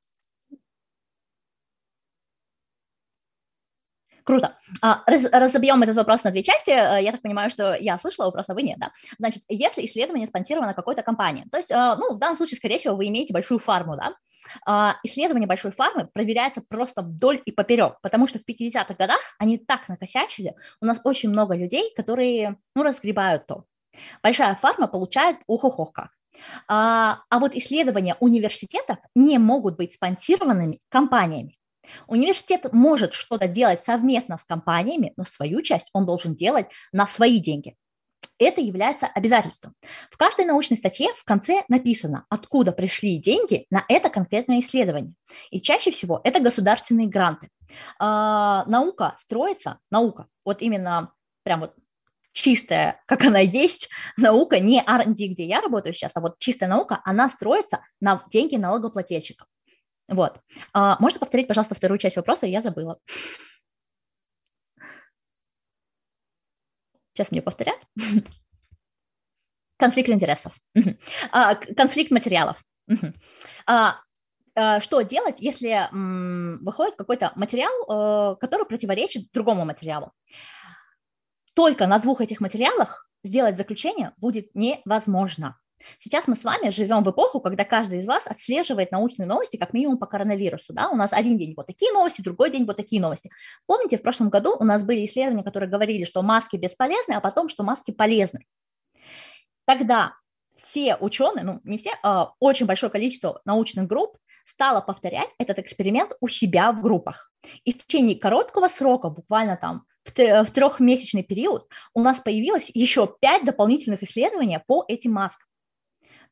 Круто. 4.30 4.54
А, 4.80 5.02
раз, 5.06 5.24
разобьем 5.32 5.82
этот 5.82 5.96
вопрос 5.96 6.22
на 6.22 6.30
две 6.30 6.44
части. 6.44 6.70
Э, 6.70 7.02
я 7.02 7.10
так 7.10 7.20
понимаю, 7.20 7.50
что 7.50 7.74
я 7.74 7.98
слышала 7.98 8.26
вопрос, 8.26 8.48
а 8.48 8.54
вы 8.54 8.62
нет, 8.62 8.78
да? 8.78 8.92
Значит, 9.18 9.42
если 9.48 9.84
исследование 9.84 10.28
спонсировано 10.28 10.72
какой-то 10.72 11.02
компанией, 11.02 11.48
то 11.50 11.56
есть, 11.56 11.72
э, 11.72 11.94
ну, 11.98 12.14
в 12.14 12.20
данном 12.20 12.36
случае, 12.36 12.58
скорее 12.58 12.78
всего, 12.78 12.94
вы 12.94 13.08
имеете 13.08 13.32
большую 13.32 13.58
фарму, 13.58 13.96
да? 13.96 14.14
А, 14.64 14.96
исследование 15.02 15.48
большой 15.48 15.72
фармы 15.72 16.08
проверяется 16.12 16.62
просто 16.62 17.02
вдоль 17.02 17.42
и 17.44 17.50
поперек, 17.50 17.96
потому 18.02 18.28
что 18.28 18.38
в 18.38 18.44
50-х 18.44 18.94
годах 18.94 19.20
они 19.40 19.58
так 19.58 19.88
накосячили, 19.88 20.54
у 20.80 20.86
нас 20.86 21.00
очень 21.02 21.30
много 21.30 21.56
людей, 21.56 21.92
которые, 21.96 22.56
ну, 22.76 22.84
разгребают 22.84 23.48
то. 23.48 23.64
Большая 24.22 24.54
фарма 24.54 24.86
получает 24.86 25.38
ох-ох-ох 25.48 25.92
как. 25.92 26.10
А, 26.68 27.22
а 27.28 27.38
вот 27.38 27.54
исследования 27.54 28.16
университетов 28.20 28.98
не 29.14 29.38
могут 29.38 29.76
быть 29.76 29.94
спонсированными 29.94 30.78
компаниями. 30.88 31.56
Университет 32.06 32.72
может 32.72 33.14
что-то 33.14 33.48
делать 33.48 33.80
совместно 33.80 34.38
с 34.38 34.44
компаниями, 34.44 35.12
но 35.16 35.24
свою 35.24 35.62
часть 35.62 35.90
он 35.92 36.06
должен 36.06 36.34
делать 36.34 36.66
на 36.92 37.06
свои 37.06 37.38
деньги. 37.38 37.74
Это 38.38 38.60
является 38.60 39.06
обязательством. 39.06 39.74
В 40.10 40.16
каждой 40.16 40.46
научной 40.46 40.78
статье 40.78 41.08
в 41.16 41.24
конце 41.24 41.62
написано, 41.68 42.24
откуда 42.30 42.72
пришли 42.72 43.18
деньги 43.18 43.66
на 43.70 43.84
это 43.88 44.08
конкретное 44.08 44.60
исследование. 44.60 45.14
И 45.50 45.60
чаще 45.60 45.90
всего 45.90 46.20
это 46.24 46.40
государственные 46.40 47.08
гранты. 47.08 47.48
А, 47.98 48.64
наука 48.66 49.14
строится, 49.18 49.78
наука, 49.90 50.26
вот 50.44 50.62
именно 50.62 51.12
прям 51.42 51.60
вот 51.60 51.74
чистая, 52.32 53.02
как 53.06 53.24
она 53.24 53.40
есть, 53.40 53.88
наука, 54.16 54.60
не 54.60 54.82
R&D, 54.82 55.28
где 55.28 55.44
я 55.44 55.60
работаю 55.60 55.94
сейчас, 55.94 56.12
а 56.16 56.20
вот 56.20 56.38
чистая 56.38 56.68
наука, 56.68 57.00
она 57.04 57.28
строится 57.28 57.80
на 58.00 58.22
деньги 58.30 58.56
налогоплательщиков. 58.56 59.46
Вот. 60.08 60.40
А, 60.72 60.96
можно 61.00 61.20
повторить, 61.20 61.46
пожалуйста, 61.46 61.74
вторую 61.74 61.98
часть 61.98 62.16
вопроса? 62.16 62.46
Я 62.46 62.60
забыла. 62.60 62.98
Сейчас 67.12 67.30
мне 67.30 67.42
повторят. 67.42 67.78
Конфликт 69.78 70.10
интересов. 70.10 70.54
А, 71.32 71.54
конфликт 71.54 72.10
материалов. 72.10 72.62
А, 73.66 74.00
а, 74.56 74.80
что 74.80 75.00
делать, 75.02 75.40
если 75.40 75.88
выходит 76.64 76.96
какой-то 76.96 77.32
материал, 77.36 77.70
э, 78.32 78.36
который 78.40 78.66
противоречит 78.66 79.30
другому 79.32 79.64
материалу? 79.64 80.12
Только 81.60 81.86
на 81.86 81.98
двух 81.98 82.22
этих 82.22 82.40
материалах 82.40 83.06
сделать 83.22 83.58
заключение 83.58 84.14
будет 84.16 84.48
невозможно. 84.54 85.60
Сейчас 85.98 86.26
мы 86.26 86.34
с 86.34 86.42
вами 86.42 86.70
живем 86.70 87.04
в 87.04 87.10
эпоху, 87.10 87.38
когда 87.38 87.66
каждый 87.66 87.98
из 87.98 88.06
вас 88.06 88.26
отслеживает 88.26 88.92
научные 88.92 89.26
новости 89.26 89.58
как 89.58 89.74
минимум 89.74 89.98
по 89.98 90.06
коронавирусу. 90.06 90.72
Да? 90.72 90.88
У 90.88 90.96
нас 90.96 91.12
один 91.12 91.36
день 91.36 91.52
вот 91.54 91.66
такие 91.66 91.92
новости, 91.92 92.22
другой 92.22 92.50
день 92.50 92.64
вот 92.64 92.78
такие 92.78 93.02
новости. 93.02 93.28
Помните, 93.66 93.98
в 93.98 94.02
прошлом 94.02 94.30
году 94.30 94.56
у 94.58 94.64
нас 94.64 94.84
были 94.84 95.04
исследования, 95.04 95.44
которые 95.44 95.68
говорили, 95.68 96.04
что 96.04 96.22
маски 96.22 96.56
бесполезны, 96.56 97.12
а 97.12 97.20
потом, 97.20 97.50
что 97.50 97.62
маски 97.62 97.90
полезны. 97.90 98.46
Тогда 99.66 100.14
все 100.56 100.96
ученые, 100.96 101.44
ну 101.44 101.60
не 101.64 101.76
все, 101.76 101.90
а 102.02 102.32
очень 102.38 102.64
большое 102.64 102.90
количество 102.90 103.42
научных 103.44 103.86
групп 103.86 104.16
стало 104.50 104.80
повторять 104.80 105.30
этот 105.38 105.58
эксперимент 105.60 106.12
у 106.20 106.28
себя 106.28 106.72
в 106.72 106.82
группах. 106.82 107.32
И 107.64 107.72
в 107.72 107.78
течение 107.78 108.18
короткого 108.18 108.68
срока, 108.68 109.08
буквально 109.08 109.56
там 109.56 109.84
в 110.04 110.50
трехмесячный 110.50 111.22
период, 111.22 111.68
у 111.94 112.00
нас 112.00 112.18
появилось 112.18 112.70
еще 112.74 113.14
пять 113.20 113.44
дополнительных 113.44 114.02
исследований 114.02 114.58
по 114.66 114.84
этим 114.88 115.12
маскам. 115.12 115.46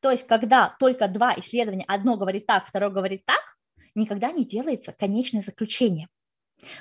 То 0.01 0.11
есть, 0.11 0.27
когда 0.27 0.75
только 0.79 1.07
два 1.07 1.33
исследования, 1.37 1.85
одно 1.87 2.17
говорит 2.17 2.45
так, 2.45 2.67
второе 2.67 2.89
говорит 2.89 3.25
так, 3.25 3.41
никогда 3.95 4.31
не 4.31 4.45
делается 4.45 4.91
конечное 4.91 5.41
заключение. 5.41 6.09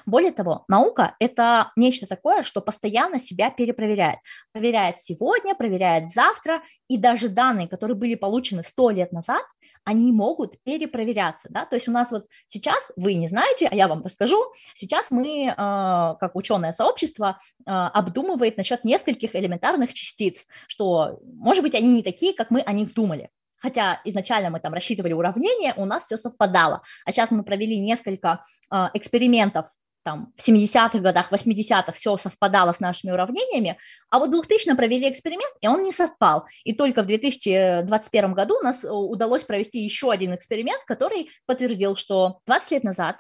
Более 0.06 0.32
того, 0.32 0.64
наука– 0.68 1.14
это 1.20 1.72
нечто 1.76 2.06
такое, 2.06 2.42
что 2.42 2.60
постоянно 2.60 3.18
себя 3.18 3.50
перепроверяет. 3.50 4.18
Проверяет 4.52 5.00
сегодня, 5.00 5.54
проверяет 5.54 6.10
завтра, 6.10 6.62
и 6.88 6.96
даже 6.96 7.28
данные, 7.28 7.68
которые 7.68 7.96
были 7.96 8.14
получены 8.14 8.62
сто 8.62 8.90
лет 8.90 9.12
назад, 9.12 9.42
они 9.84 10.12
могут 10.12 10.62
перепроверяться. 10.64 11.48
Да? 11.50 11.64
То 11.64 11.76
есть 11.76 11.88
у 11.88 11.92
нас 11.92 12.10
вот 12.10 12.26
сейчас, 12.46 12.92
вы 12.96 13.14
не 13.14 13.28
знаете, 13.28 13.68
а 13.70 13.74
я 13.74 13.88
вам 13.88 14.02
расскажу, 14.04 14.36
сейчас 14.74 15.10
мы, 15.10 15.46
э, 15.46 15.54
как 15.56 16.30
ученое 16.34 16.72
сообщество, 16.72 17.38
э, 17.66 17.70
обдумывает 17.70 18.56
насчет 18.56 18.84
нескольких 18.84 19.34
элементарных 19.34 19.94
частиц, 19.94 20.44
что, 20.66 21.20
может 21.24 21.62
быть, 21.62 21.74
они 21.74 21.88
не 21.88 22.02
такие, 22.02 22.34
как 22.34 22.50
мы 22.50 22.60
о 22.60 22.72
них 22.72 22.94
думали. 22.94 23.30
Хотя 23.58 24.00
изначально 24.04 24.50
мы 24.50 24.60
там 24.60 24.72
рассчитывали 24.72 25.12
уравнение, 25.12 25.74
у 25.76 25.84
нас 25.84 26.04
все 26.04 26.16
совпадало. 26.16 26.82
А 27.04 27.12
сейчас 27.12 27.30
мы 27.30 27.42
провели 27.42 27.78
несколько 27.78 28.42
э, 28.72 28.88
экспериментов 28.94 29.66
там 30.04 30.32
в 30.36 30.48
70-х 30.48 31.00
годах, 31.00 31.30
80-х 31.30 31.92
все 31.92 32.16
совпадало 32.16 32.72
с 32.72 32.80
нашими 32.80 33.10
уравнениями, 33.10 33.76
а 34.10 34.18
вот 34.18 34.28
в 34.28 34.32
2000 34.32 34.74
провели 34.74 35.10
эксперимент, 35.10 35.52
и 35.60 35.68
он 35.68 35.82
не 35.82 35.92
совпал. 35.92 36.46
И 36.64 36.72
только 36.72 37.02
в 37.02 37.06
2021 37.06 38.32
году 38.32 38.56
у 38.58 38.62
нас 38.62 38.84
э, 38.84 38.90
удалось 38.90 39.44
провести 39.44 39.80
еще 39.80 40.10
один 40.10 40.34
эксперимент, 40.34 40.82
который 40.86 41.28
подтвердил, 41.46 41.94
что 41.94 42.40
20 42.46 42.70
лет 42.70 42.84
назад 42.84 43.18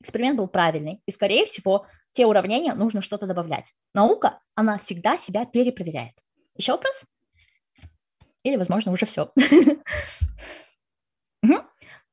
эксперимент 0.00 0.38
был 0.38 0.48
правильный, 0.48 1.02
и, 1.06 1.12
скорее 1.12 1.44
всего, 1.44 1.86
те 2.12 2.26
уравнения 2.26 2.74
нужно 2.74 3.00
что-то 3.02 3.26
добавлять. 3.26 3.72
Наука, 3.94 4.40
она 4.54 4.78
всегда 4.78 5.16
себя 5.18 5.44
перепроверяет. 5.44 6.14
Еще 6.56 6.72
вопрос? 6.72 7.04
Или, 8.44 8.56
возможно, 8.56 8.92
уже 8.92 9.06
все. 9.06 9.32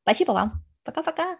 Спасибо 0.09 0.31
вам. 0.31 0.63
Пока-пока. 0.83 1.37